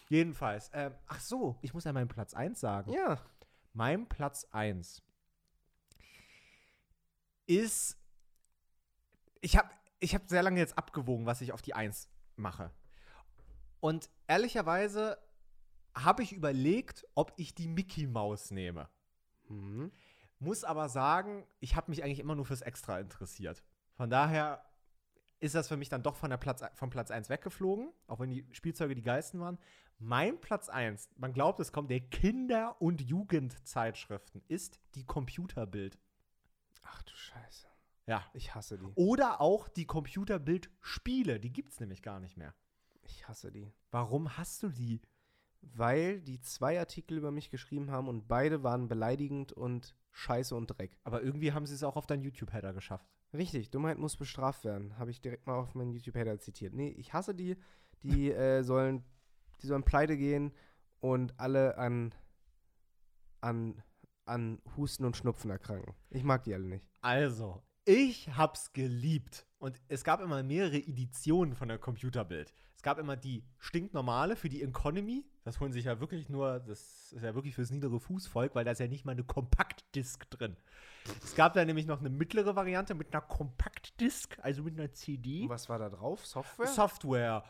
[0.08, 0.70] Jedenfalls.
[0.72, 2.90] Ähm, ach so, ich muss ja meinen Platz 1 sagen.
[2.92, 3.18] Ja.
[3.74, 5.02] Mein Platz 1
[7.46, 7.98] ist.
[9.40, 9.68] Ich habe
[10.00, 12.70] ich hab sehr lange jetzt abgewogen, was ich auf die 1 mache.
[13.80, 15.18] Und ehrlicherweise
[15.94, 18.88] habe ich überlegt, ob ich die Mickey Maus nehme.
[19.48, 19.92] Mhm.
[20.38, 23.62] Muss aber sagen, ich habe mich eigentlich immer nur fürs Extra interessiert.
[23.94, 24.64] Von daher
[25.40, 28.30] ist das für mich dann doch von der Platz, vom Platz 1 weggeflogen, auch wenn
[28.30, 29.58] die Spielzeuge die geilsten waren.
[29.98, 35.98] Mein Platz 1, man glaubt es kommt, der Kinder- und Jugendzeitschriften ist die Computerbild.
[36.84, 37.66] Ach du Scheiße.
[38.06, 38.24] Ja.
[38.34, 38.92] Ich hasse die.
[38.94, 42.54] Oder auch die Computerbild-Spiele, die gibt es nämlich gar nicht mehr.
[43.02, 43.72] Ich hasse die.
[43.90, 45.00] Warum hast du die?
[45.60, 50.66] Weil die zwei Artikel über mich geschrieben haben und beide waren beleidigend und scheiße und
[50.66, 50.98] Dreck.
[51.04, 53.08] Aber irgendwie haben sie es auch auf deinen YouTube-Header geschafft.
[53.32, 54.96] Richtig, Dummheit muss bestraft werden.
[54.98, 56.74] Habe ich direkt mal auf meinen YouTube-Header zitiert.
[56.74, 57.56] Nee, ich hasse die.
[58.02, 59.04] Die äh, sollen,
[59.62, 60.52] die sollen pleite gehen
[61.00, 62.14] und alle an,
[63.40, 63.82] an,
[64.26, 65.94] an Husten und Schnupfen erkranken.
[66.10, 66.84] Ich mag die alle nicht.
[67.00, 69.46] Also, ich hab's geliebt.
[69.58, 72.52] Und es gab immer mehrere Editionen von der Computerbild.
[72.76, 75.24] Es gab immer die stinknormale für die Economy.
[75.42, 78.72] Das holen sich ja wirklich nur, das ist ja wirklich fürs niedere Fußvolk, weil da
[78.72, 80.56] ist ja nicht mal eine Kompaktdisk drin.
[81.22, 85.42] Es gab da nämlich noch eine mittlere Variante mit einer Kompaktdisk, also mit einer CD.
[85.42, 86.26] Und was war da drauf?
[86.26, 86.66] Software?
[86.66, 87.44] Software,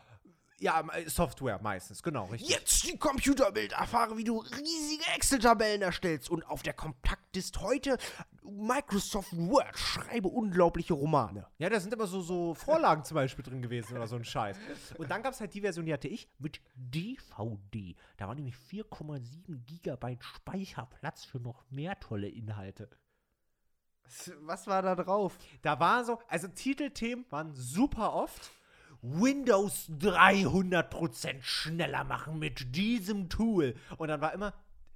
[0.59, 2.49] Ja, äh, Software meistens, genau, richtig.
[2.49, 3.73] Jetzt die Computerbild.
[3.73, 6.29] Erfahre, wie du riesige Excel-Tabellen erstellst.
[6.29, 7.97] Und auf der Kompaktlist heute
[8.41, 9.77] Microsoft Word.
[9.77, 11.47] Schreibe unglaubliche Romane.
[11.57, 14.57] Ja, da sind immer so, so Vorlagen zum Beispiel drin gewesen oder so ein Scheiß.
[14.97, 17.95] Und dann gab es halt die Version, die hatte ich, Mit DVD.
[18.15, 22.89] Da war nämlich 4,7 Gigabyte Speicherplatz für noch mehr tolle Inhalte.
[24.41, 25.37] Was war da drauf?
[25.61, 28.51] Da war so, also Titelthemen waren super oft.
[29.13, 33.75] Windows 300% schneller machen mit diesem Tool.
[33.97, 34.53] Und dann war immer,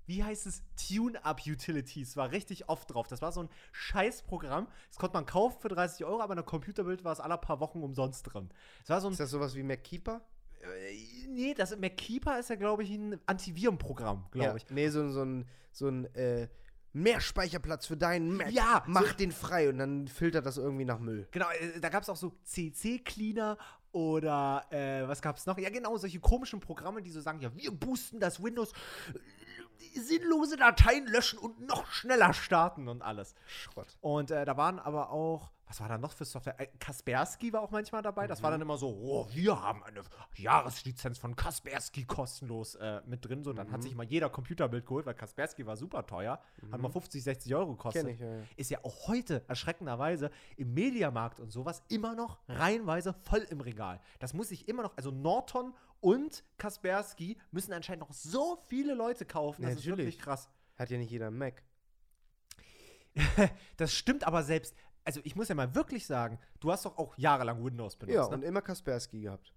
[0.07, 3.07] wie heißt es, Tune-Up-Utilities war richtig oft drauf.
[3.07, 4.67] Das war so ein Scheißprogramm.
[4.89, 7.59] Das konnte man kaufen für 30 Euro, aber in der Computerbild war es alle paar
[7.59, 8.49] Wochen umsonst drin.
[8.83, 9.11] Es war so ein.
[9.11, 10.21] Ist das sowas wie MacKeeper?
[10.61, 14.69] Äh, nee, das MacKeeper ist ja, glaube ich, ein Antivirenprogramm, glaube ich.
[14.69, 16.49] Nee, so, so ein, so ein äh,
[16.91, 18.51] mehr Speicherplatz für deinen Mac.
[18.51, 21.27] Ja, Mach so- den frei und dann filtert das irgendwie nach Müll.
[21.31, 23.57] Genau, äh, da gab es auch so CC-Cleaner
[23.91, 25.57] oder äh, was gab es noch?
[25.57, 30.57] Ja, genau, solche komischen Programme, die so sagen, ja, wir boosten das Windows, äh, sinnlose
[30.57, 33.35] Dateien löschen und noch schneller starten und alles.
[33.47, 33.87] Schrott.
[34.01, 36.59] Und äh, da waren aber auch, was war da noch für Software?
[36.59, 38.25] Äh, Kaspersky war auch manchmal dabei.
[38.25, 40.01] Das war dann immer so, oh, wir haben eine
[40.35, 43.43] Jahreslizenz von Kaspersky kostenlos äh, mit drin.
[43.43, 46.41] So, dann hat sich mal jeder Computerbild geholt, weil Kaspersky war super teuer.
[46.71, 48.07] Hat mal 50, 60 Euro gekostet.
[48.07, 48.43] Ich, ja, ja.
[48.57, 54.01] Ist ja auch heute erschreckenderweise im Mediamarkt und sowas immer noch reihenweise voll im Regal.
[54.17, 59.23] Das muss ich immer noch, also Norton und Kaspersky müssen anscheinend noch so viele Leute
[59.23, 59.61] kaufen.
[59.61, 60.05] Das Ja, ist natürlich.
[60.07, 60.49] wirklich krass.
[60.77, 61.61] Hat ja nicht jeder Mac.
[63.77, 64.75] Das stimmt aber selbst.
[65.05, 68.15] Also ich muss ja mal wirklich sagen, du hast doch auch jahrelang Windows benutzt.
[68.15, 68.35] Ja, ne?
[68.35, 69.53] und immer Kaspersky gehabt.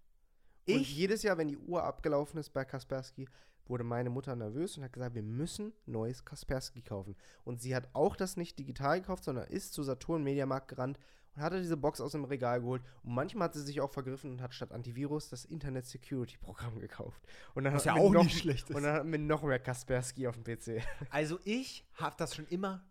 [0.69, 3.29] Und Ich- jedes Jahr, wenn die Uhr abgelaufen ist bei Kaspersky,
[3.67, 7.17] wurde meine Mutter nervös und hat gesagt, wir müssen neues Kaspersky kaufen.
[7.45, 10.99] Und sie hat auch das nicht digital gekauft, sondern ist zu Saturn Mediamarkt gerannt
[11.35, 12.83] und hatte diese Box aus dem Regal geholt.
[13.03, 16.79] Und manchmal hat sie sich auch vergriffen und hat statt Antivirus das Internet Security Programm
[16.81, 17.23] gekauft.
[17.55, 18.77] Und dann Was ja auch noch, nicht schlecht ist.
[18.77, 20.83] Und dann hatten wir noch mehr Kaspersky auf dem PC.
[21.11, 22.85] Also ich habe das schon immer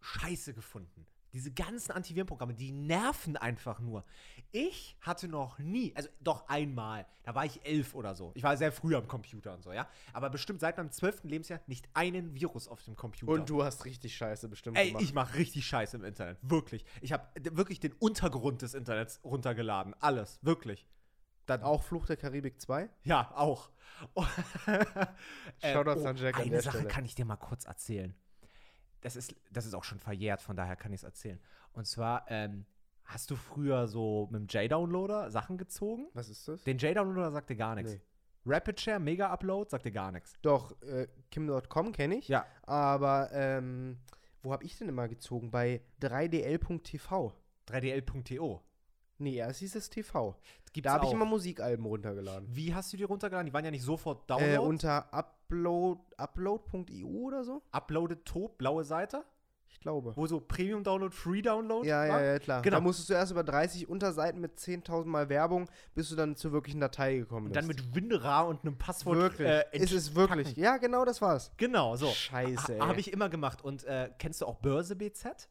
[0.00, 1.06] scheiße gefunden.
[1.32, 4.04] Diese ganzen Antivirenprogramme, die nerven einfach nur.
[4.50, 8.32] Ich hatte noch nie, also doch einmal, da war ich elf oder so.
[8.34, 9.88] Ich war sehr früh am Computer und so, ja.
[10.12, 13.32] Aber bestimmt seit meinem zwölften Lebensjahr nicht einen Virus auf dem Computer.
[13.32, 15.02] Und du hast richtig scheiße bestimmt Ey, gemacht.
[15.02, 16.38] ich mache richtig Scheiße im Internet.
[16.42, 16.84] Wirklich.
[17.00, 17.26] Ich habe
[17.56, 19.94] wirklich den Untergrund des Internets runtergeladen.
[20.00, 20.38] Alles.
[20.42, 20.86] Wirklich.
[21.46, 22.88] Dann auch Fluch der Karibik 2?
[23.04, 23.70] Ja, auch.
[24.16, 24.24] Ähm,
[25.72, 26.88] Shoutouts an Jack an Eine Sache Stelle.
[26.88, 28.14] kann ich dir mal kurz erzählen.
[29.02, 31.40] Das ist, das ist auch schon verjährt, von daher kann ich es erzählen.
[31.72, 32.64] Und zwar, ähm,
[33.04, 36.08] hast du früher so mit dem J-Downloader Sachen gezogen?
[36.14, 36.62] Was ist das?
[36.64, 37.92] Den J-Downloader sagt dir gar nichts.
[37.92, 38.00] Nee.
[38.44, 40.34] Rapid Share, Mega Upload sagt dir gar nichts.
[40.42, 42.28] Doch, äh, Kim.com kenne ich.
[42.28, 42.44] Ja.
[42.62, 43.98] Aber ähm,
[44.42, 45.50] wo habe ich denn immer gezogen?
[45.50, 47.32] Bei 3dl.tv.
[47.68, 48.62] 3dl.to.
[49.18, 50.36] Nee, erst hieß es TV.
[50.72, 52.48] Gibt's Da habe ich immer Musikalben runtergeladen.
[52.50, 53.46] Wie hast du die runtergeladen?
[53.46, 54.58] Die waren ja nicht sofort Äh, Download.
[54.68, 57.62] unter upload, upload.eu oder so?
[57.72, 59.24] Uploaded to, blaue Seite,
[59.68, 60.12] Ich glaube.
[60.16, 62.22] wo so Premium Download, Free Download Ja, ja, war.
[62.22, 62.62] ja, klar.
[62.62, 62.76] Genau.
[62.76, 66.52] Da musstest du erst über 30 Unterseiten mit 10.000 Mal Werbung, bis du dann zur
[66.52, 67.56] wirklichen Datei gekommen Und bist.
[67.60, 69.16] dann mit WinRAR und einem Passwort.
[69.18, 69.48] Wirklich.
[69.48, 70.56] äh, ist es wirklich.
[70.56, 71.52] Ja, genau, das war's.
[71.58, 72.06] Genau, so.
[72.06, 72.80] Scheiße, ey.
[72.80, 73.62] Habe ich immer gemacht.
[73.62, 75.48] Und äh, kennst du auch Börse BZ?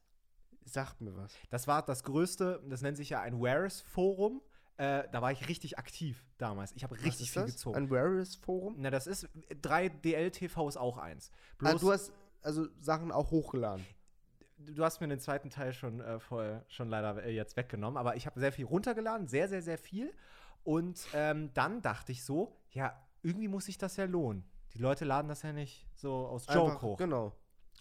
[0.65, 1.33] Sagt mir was.
[1.49, 4.41] Das war das größte, das nennt sich ja ein Wares-Forum.
[4.81, 6.71] Äh, da war ich richtig aktiv damals.
[6.71, 7.51] Ich habe richtig viel das?
[7.51, 7.77] gezogen.
[7.77, 8.73] Ein Varus Forum?
[8.79, 9.29] Na, das ist
[9.61, 11.29] 3DL-TV ist auch eins.
[11.59, 13.85] Ah, Bloß, du hast also Sachen auch hochgeladen.
[14.57, 18.15] du hast mir den zweiten Teil schon, äh, voll, schon leider äh, jetzt weggenommen, aber
[18.15, 20.11] ich habe sehr viel runtergeladen, sehr, sehr, sehr viel.
[20.63, 24.43] Und ähm, dann dachte ich so, ja, irgendwie muss sich das ja lohnen.
[24.73, 26.97] Die Leute laden das ja nicht so aus Joke Einfach- hoch.
[26.97, 27.35] Genau.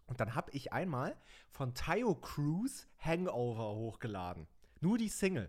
[0.07, 1.16] Und dann habe ich einmal
[1.51, 4.46] von Tayo Cruz Hangover hochgeladen.
[4.80, 5.48] Nur die Single.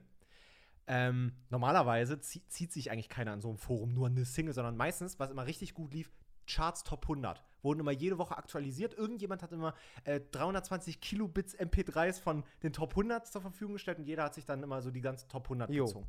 [0.93, 4.75] Ähm, normalerweise zie zieht sich eigentlich keiner an so einem Forum nur eine Single, sondern
[4.75, 6.11] meistens, was immer richtig gut lief,
[6.45, 7.41] Charts Top 100.
[7.61, 8.93] Wurden immer jede Woche aktualisiert.
[8.95, 9.73] Irgendjemand hat immer
[10.03, 14.43] äh, 320 Kilobits MP3s von den Top 100 zur Verfügung gestellt und jeder hat sich
[14.43, 15.85] dann immer so die ganzen Top 100 Jo.
[15.85, 16.07] gezogen.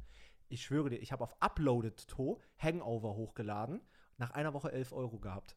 [0.49, 3.81] Ich schwöre dir, ich habe auf Uploaded To Hangover hochgeladen.
[4.19, 5.57] Nach einer Woche 11 Euro gehabt.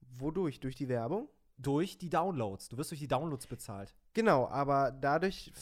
[0.00, 0.60] Wodurch?
[0.60, 1.28] Durch die Werbung?
[1.58, 2.68] Durch die Downloads.
[2.68, 3.96] Du wirst durch die Downloads bezahlt.
[4.12, 5.52] Genau, aber dadurch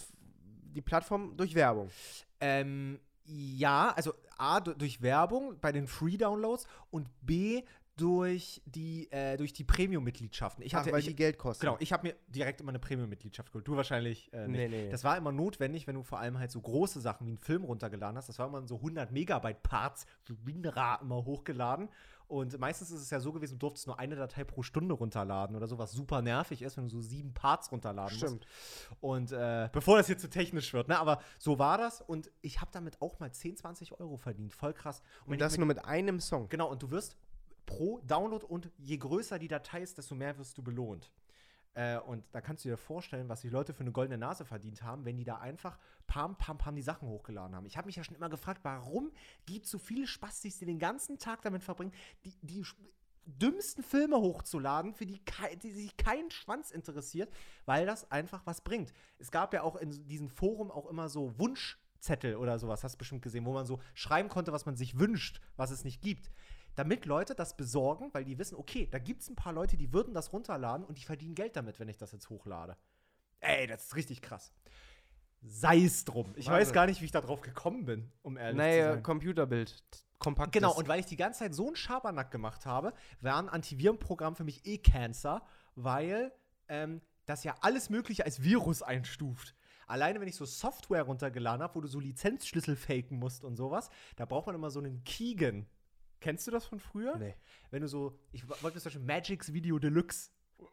[0.72, 1.90] die Plattform durch Werbung.
[2.40, 7.62] Ähm, ja, also A, du- durch Werbung bei den Free-Downloads und B,
[7.96, 10.64] durch die, äh, durch die Premium-Mitgliedschaften.
[10.64, 11.66] Ich Ach, hatte, weil ich, die Geld kosten.
[11.66, 13.68] Genau, ich habe mir direkt immer eine Premium-Mitgliedschaft geholt.
[13.68, 14.70] Du wahrscheinlich äh, nicht.
[14.70, 14.90] Nee, nee.
[14.90, 17.64] Das war immer notwendig, wenn du vor allem halt so große Sachen wie einen Film
[17.64, 18.28] runtergeladen hast.
[18.28, 21.90] Das war immer so 100 Megabyte Parts, so WinRAR immer hochgeladen.
[22.32, 25.54] Und meistens ist es ja so gewesen, du durftest nur eine Datei pro Stunde runterladen
[25.54, 28.46] oder so, was super nervig ist, wenn du so sieben Parts runterladen Stimmt.
[28.90, 29.02] musst.
[29.02, 30.98] Und äh, bevor das jetzt zu technisch wird, ne?
[30.98, 34.54] Aber so war das und ich habe damit auch mal 10, 20 Euro verdient.
[34.54, 35.02] Voll krass.
[35.26, 36.48] Und ich das mir- nur mit einem Song.
[36.48, 37.18] Genau, und du wirst
[37.66, 41.10] pro Download und je größer die Datei ist, desto mehr wirst du belohnt.
[41.74, 44.82] Äh, und da kannst du dir vorstellen, was die Leute für eine goldene Nase verdient
[44.82, 47.66] haben, wenn die da einfach pam, pam, pam die Sachen hochgeladen haben.
[47.66, 49.10] Ich habe mich ja schon immer gefragt, warum
[49.46, 51.92] gibt es so viele Spastis, die den ganzen Tag damit verbringen,
[52.24, 52.64] die, die
[53.24, 55.20] dümmsten Filme hochzuladen, für die,
[55.62, 57.32] die sich kein Schwanz interessiert,
[57.64, 58.92] weil das einfach was bringt.
[59.18, 62.98] Es gab ja auch in diesem Forum auch immer so Wunschzettel oder sowas, hast du
[62.98, 66.30] bestimmt gesehen, wo man so schreiben konnte, was man sich wünscht, was es nicht gibt
[66.74, 69.92] damit Leute das besorgen, weil die wissen, okay, da gibt es ein paar Leute, die
[69.92, 72.76] würden das runterladen und die verdienen Geld damit, wenn ich das jetzt hochlade.
[73.40, 74.52] Ey, das ist richtig krass.
[75.42, 76.32] Sei es drum.
[76.36, 76.74] Ich weiß Wahnsinn.
[76.74, 79.02] gar nicht, wie ich da drauf gekommen bin, um ehrlich zu Naja, sein.
[79.02, 79.82] Computerbild.
[80.18, 80.52] Kompakt.
[80.52, 84.36] Genau, und weil ich die ganze Zeit so einen Schabernack gemacht habe, war ein Antivirenprogramm
[84.36, 85.42] für mich eh Cancer,
[85.74, 86.32] weil
[86.68, 89.56] ähm, das ja alles Mögliche als Virus einstuft.
[89.88, 93.90] Alleine, wenn ich so Software runtergeladen habe, wo du so Lizenzschlüssel faken musst und sowas,
[94.14, 95.66] da braucht man immer so einen Keygen.
[96.22, 97.16] Kennst du das von früher?
[97.18, 97.34] Nee.
[97.70, 100.30] Wenn du so, ich wollte zum Beispiel Magix Video Deluxe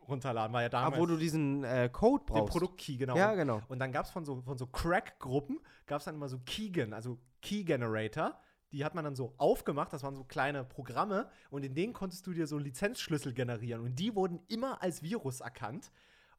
[0.07, 2.51] runterladen, war ja damals Aber wo du diesen äh, Code den brauchst.
[2.53, 3.17] Produktkey, genau.
[3.17, 3.61] Ja, genau.
[3.67, 6.93] Und dann gab es von so, von so Crack-Gruppen, gab es dann immer so Keygen,
[6.93, 8.39] also Key Generator.
[8.71, 12.27] Die hat man dann so aufgemacht, das waren so kleine Programme und in denen konntest
[12.27, 15.91] du dir so Lizenzschlüssel generieren und die wurden immer als Virus erkannt.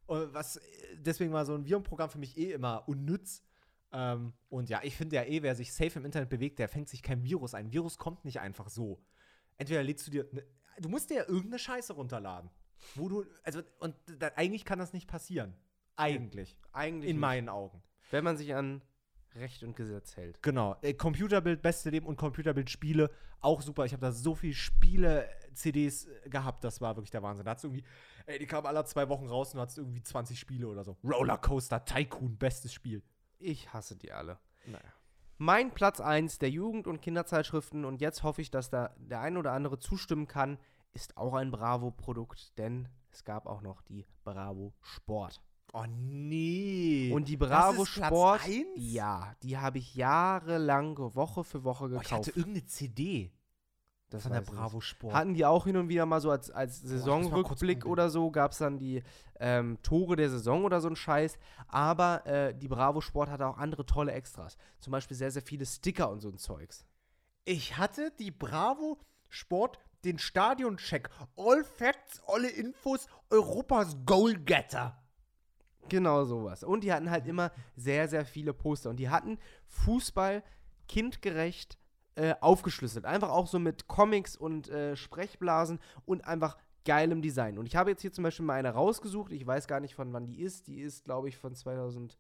[0.07, 0.61] Und Was, äh,
[0.97, 3.43] deswegen war so ein Virenprogramm für mich eh immer unnütz.
[3.93, 6.89] Ähm, und ja, ich finde ja eh, wer sich safe im Internet bewegt, der fängt
[6.89, 7.73] sich kein Virus ein.
[7.73, 9.03] Virus kommt nicht einfach so.
[9.59, 10.45] Entweder lädst du dir, ne,
[10.79, 12.51] du musst dir ja irgendeine Scheiße runterladen.
[12.95, 15.55] Wo du, also, und da, eigentlich kann das nicht passieren.
[15.97, 16.57] Eigentlich.
[16.73, 17.21] Eigentlich In nicht.
[17.21, 17.83] meinen Augen.
[18.11, 18.83] Wenn man sich an
[19.37, 20.43] Recht und Gesetz hält.
[20.43, 20.77] Genau.
[20.83, 23.11] Äh, Computerbild, beste Leben und Computerbild-Spiele,
[23.41, 23.85] auch super.
[23.85, 27.45] Ich habe da so viele Spiele-CDs gehabt, das war wirklich der Wahnsinn.
[27.45, 27.85] Da hat's irgendwie,
[28.27, 30.97] ey, die kamen alle zwei Wochen raus und du hattest irgendwie 20 Spiele oder so.
[31.05, 33.03] Rollercoaster Tycoon, bestes Spiel.
[33.41, 34.39] Ich hasse die alle.
[34.67, 34.93] Naja.
[35.39, 39.39] Mein Platz 1 der Jugend- und Kinderzeitschriften, und jetzt hoffe ich, dass da der ein
[39.39, 40.59] oder andere zustimmen kann,
[40.93, 45.41] ist auch ein Bravo-Produkt, denn es gab auch noch die Bravo Sport.
[45.73, 47.11] Oh nee.
[47.13, 48.67] Und die Bravo ist Platz Sport, eins?
[48.77, 52.13] ja, die habe ich jahrelang Woche für Woche oh, ich gekauft.
[52.13, 53.33] hatte irgendeine CD
[54.11, 54.81] das von der Bravo.
[54.81, 55.15] Sport.
[55.15, 58.59] Hatten die auch hin und wieder mal so als, als Saisonrückblick oder so, gab es
[58.59, 59.03] dann die
[59.39, 61.39] ähm, Tore der Saison oder so ein Scheiß.
[61.69, 64.57] Aber äh, die Bravo Sport hatte auch andere tolle Extras.
[64.81, 66.85] Zum Beispiel sehr, sehr viele Sticker und so ein Zeugs.
[67.45, 68.99] Ich hatte die Bravo
[69.29, 71.09] Sport, den Stadioncheck.
[71.37, 75.01] All Facts, alle Infos, Europas Goalgetter.
[75.89, 76.63] Genau sowas.
[76.63, 78.91] Und die hatten halt immer sehr, sehr viele Poster.
[78.91, 80.43] Und die hatten Fußball
[80.89, 81.79] kindgerecht
[82.21, 83.07] äh, aufgeschlüsselt.
[83.07, 87.57] Einfach auch so mit Comics und äh, Sprechblasen und einfach geilem Design.
[87.57, 89.33] Und ich habe jetzt hier zum Beispiel mal eine rausgesucht.
[89.33, 90.67] Ich weiß gar nicht, von wann die ist.
[90.67, 92.13] Die ist, glaube ich, von 2008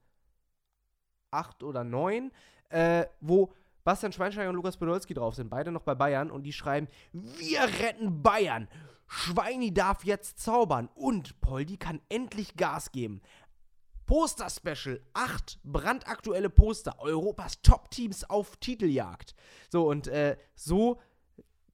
[1.63, 2.33] oder 2009,
[2.71, 3.53] äh, wo
[3.85, 5.51] Bastian Schweinsteiger und Lukas Podolski drauf sind.
[5.51, 6.31] Beide noch bei Bayern.
[6.31, 8.69] Und die schreiben, wir retten Bayern.
[9.07, 10.89] Schweini darf jetzt zaubern.
[10.95, 13.21] Und Poldi kann endlich Gas geben.
[14.11, 15.01] Poster-Special.
[15.15, 16.99] Acht brandaktuelle Poster.
[16.99, 19.37] Europas Top-Teams auf Titeljagd.
[19.69, 20.99] So, und äh, so,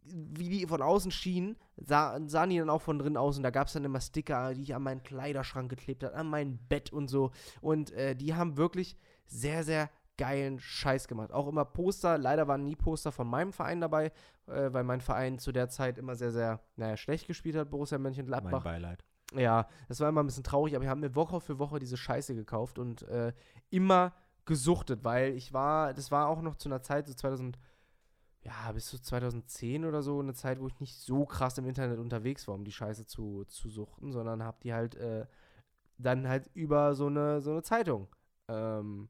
[0.05, 3.39] wie die von außen schienen, sah, sahen die dann auch von drin aus.
[3.39, 6.26] Und da gab es dann immer Sticker, die ich an meinen Kleiderschrank geklebt habe, an
[6.26, 7.30] mein Bett und so.
[7.62, 11.32] Und äh, die haben wirklich sehr, sehr geilen Scheiß gemacht.
[11.32, 12.18] Auch immer Poster.
[12.18, 14.12] Leider waren nie Poster von meinem Verein dabei,
[14.47, 17.97] äh, weil mein Verein zu der Zeit immer sehr, sehr, naja, schlecht gespielt hat, Borussia
[17.97, 18.62] Mönchengladbach.
[18.62, 19.03] Beileid.
[19.35, 21.97] Ja, das war immer ein bisschen traurig, aber ich habe mir Woche für Woche diese
[21.97, 23.33] Scheiße gekauft und äh,
[23.70, 24.12] immer
[24.45, 27.59] gesuchtet, weil ich war, das war auch noch zu einer Zeit, so 2000,
[28.43, 31.99] ja, bis zu 2010 oder so, eine Zeit, wo ich nicht so krass im Internet
[31.99, 35.27] unterwegs war, um die Scheiße zu, zu suchten, sondern habe die halt äh,
[35.99, 38.09] dann halt über so eine, so eine Zeitung
[38.49, 39.09] ähm,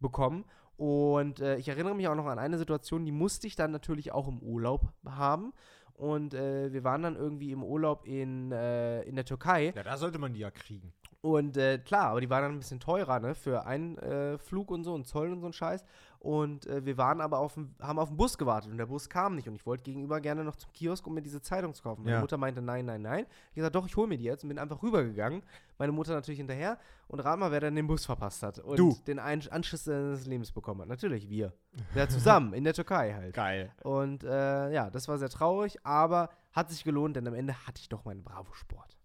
[0.00, 0.44] bekommen.
[0.76, 4.12] Und äh, ich erinnere mich auch noch an eine Situation, die musste ich dann natürlich
[4.12, 5.52] auch im Urlaub haben.
[5.96, 9.72] Und äh, wir waren dann irgendwie im Urlaub in, äh, in der Türkei.
[9.74, 10.92] Ja, da sollte man die ja kriegen.
[11.22, 13.34] Und äh, klar, aber die waren dann ein bisschen teurer, ne?
[13.34, 15.84] Für einen äh, Flug und so und Zoll und so ein Scheiß.
[16.20, 19.08] Und äh, wir waren aber auf dem, haben auf den Bus gewartet und der Bus
[19.08, 19.48] kam nicht.
[19.48, 22.02] Und ich wollte gegenüber gerne noch zum Kiosk, um mir diese Zeitung zu kaufen.
[22.02, 22.20] Meine Ja.
[22.20, 23.26] Mutter meinte, nein, nein, nein.
[23.50, 25.42] Ich gesagt, doch, ich hole mir die jetzt und bin einfach rübergegangen.
[25.78, 26.78] Meine Mutter natürlich hinterher.
[27.08, 28.96] Und rat mal, wer dann den Bus verpasst hat und Du.
[29.06, 30.88] den Ein Anschluss seines Lebens bekommen hat.
[30.88, 31.52] Natürlich wir.
[31.94, 33.34] Ja, zusammen, in der Türkei halt.
[33.34, 33.70] Geil.
[33.84, 37.80] Und äh, ja, das war sehr traurig, aber hat sich gelohnt, denn am Ende hatte
[37.80, 38.96] ich doch meinen Bravo-Sport.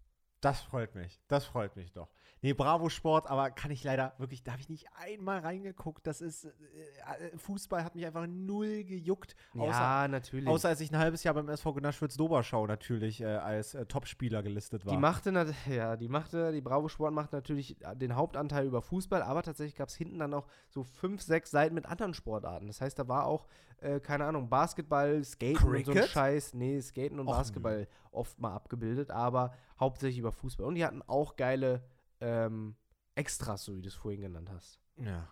[0.41, 1.19] Das freut mich.
[1.27, 2.09] Das freut mich doch.
[2.43, 6.07] Nee, Bravo Sport, aber kann ich leider wirklich, da habe ich nicht einmal reingeguckt.
[6.07, 9.35] Das ist, äh, Fußball hat mich einfach null gejuckt.
[9.55, 10.47] Außer, ja, natürlich.
[10.47, 14.87] außer als ich ein halbes Jahr beim SV Gnaschwitz-Doberschau natürlich äh, als äh, Topspieler gelistet
[14.87, 14.91] war.
[14.91, 15.31] Die machte,
[15.69, 19.89] ja, die machte, die Bravo Sport macht natürlich den Hauptanteil über Fußball, aber tatsächlich gab
[19.89, 22.65] es hinten dann auch so fünf, sechs Seiten mit anderen Sportarten.
[22.65, 23.45] Das heißt, da war auch,
[23.81, 26.09] äh, keine Ahnung, Basketball, Skaten und so ein Cricket?
[26.09, 26.53] Scheiß.
[26.55, 30.65] Nee, Skaten und Och, Basketball oft mal abgebildet, aber hauptsächlich über Fußball.
[30.65, 31.83] Und die hatten auch geile
[32.21, 32.75] ähm,
[33.15, 34.79] Extras, so wie du es vorhin genannt hast.
[34.97, 35.27] ja.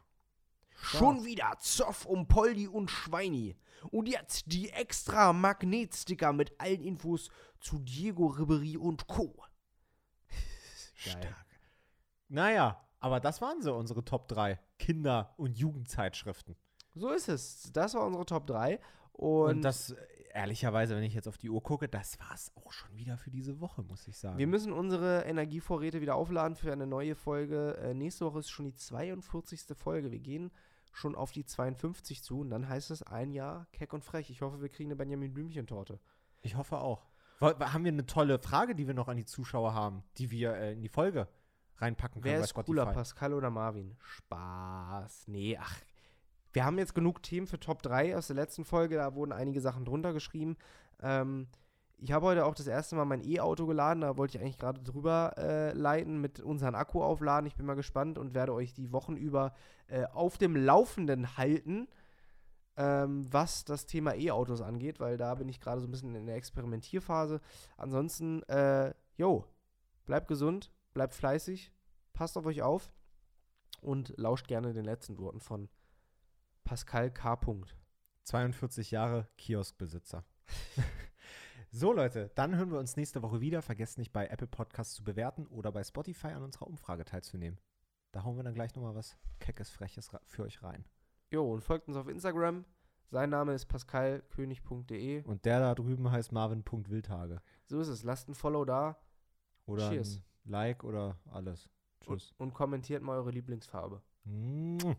[0.82, 3.58] Schon wieder Zoff um Poldi und Schweini.
[3.92, 7.30] Und jetzt die extra Magnetsticker mit allen Infos
[7.60, 9.44] zu Diego Ribery und Co.
[11.04, 11.36] Geil.
[12.30, 16.56] Naja, aber das waren so unsere Top 3 Kinder- und Jugendzeitschriften.
[16.96, 17.72] So ist es.
[17.74, 18.80] Das war unsere Top 3.
[19.12, 19.94] Und, Und, das,
[20.34, 23.30] ehrlicherweise, wenn ich jetzt auf die Uhr gucke, das war es auch schon wieder für
[23.32, 24.38] diese Woche, muss ich sagen.
[24.38, 27.78] wir müssen unsere Energievorräte wieder aufladen für eine neue Folge.
[27.78, 29.76] Äh, nächste Woche ist schon die 42.
[29.78, 30.12] Folge.
[30.12, 30.52] Wir gehen
[30.92, 34.30] schon auf die 52 zu und dann heißt es ein Jahr keck und frech.
[34.30, 36.00] Ich hoffe, wir kriegen eine Benjamin Blümchen-Torte.
[36.42, 37.06] Ich hoffe auch.
[37.42, 40.74] Haben wir eine tolle Frage, die wir noch an die Zuschauer haben, die wir äh,
[40.74, 41.28] in die Folge
[41.78, 42.66] reinpacken können Wer bei ist Spotify?
[42.72, 43.96] cooler, Pascal oder Marvin?
[44.02, 45.28] Spaß.
[45.28, 45.80] Nee, ach.
[46.52, 48.96] Wir haben jetzt genug Themen für Top 3 aus der letzten Folge.
[48.96, 50.58] Da wurden einige Sachen drunter geschrieben.
[51.02, 51.48] Ähm,
[51.98, 54.02] ich habe heute auch das erste Mal mein E-Auto geladen.
[54.02, 57.46] Da wollte ich eigentlich gerade drüber äh, leiten mit unseren Akku aufladen.
[57.46, 59.54] Ich bin mal gespannt und werde euch die Wochen über
[59.88, 61.88] äh, auf dem Laufenden halten,
[62.78, 66.26] ähm, was das Thema E-Autos angeht, weil da bin ich gerade so ein bisschen in
[66.26, 67.42] der Experimentierphase.
[67.78, 69.46] Ansonsten, äh, jo,
[70.06, 71.72] bleibt gesund, bleibt fleißig,
[72.14, 72.94] passt auf euch auf
[73.82, 75.70] und lauscht gerne den letzten Worten von
[76.70, 77.36] Pascal K.
[77.36, 77.76] Punkt.
[78.26, 80.24] 42 Jahre Kioskbesitzer.
[81.72, 83.64] so, Leute, dann hören wir uns nächste Woche wieder.
[83.64, 87.60] Vergesst nicht, bei Apple Podcasts zu bewerten oder bei Spotify an unserer Umfrage teilzunehmen.
[88.12, 90.86] Da hauen wir dann gleich nochmal was Keckes, Freches für euch rein.
[91.32, 92.66] Jo, und folgt uns auf Instagram.
[93.10, 95.24] Sein Name ist pascalkönig.de.
[95.24, 97.42] Und der da drüben heißt Marvin.wildhage.
[97.66, 98.04] So ist es.
[98.04, 98.96] Lasst ein Follow da
[99.66, 100.22] Oder Cheers.
[100.44, 101.68] Like oder alles.
[102.06, 102.36] und, Tschüss.
[102.38, 104.04] und kommentiert mal eure Lieblingsfarbe.
[104.24, 104.96] Mua.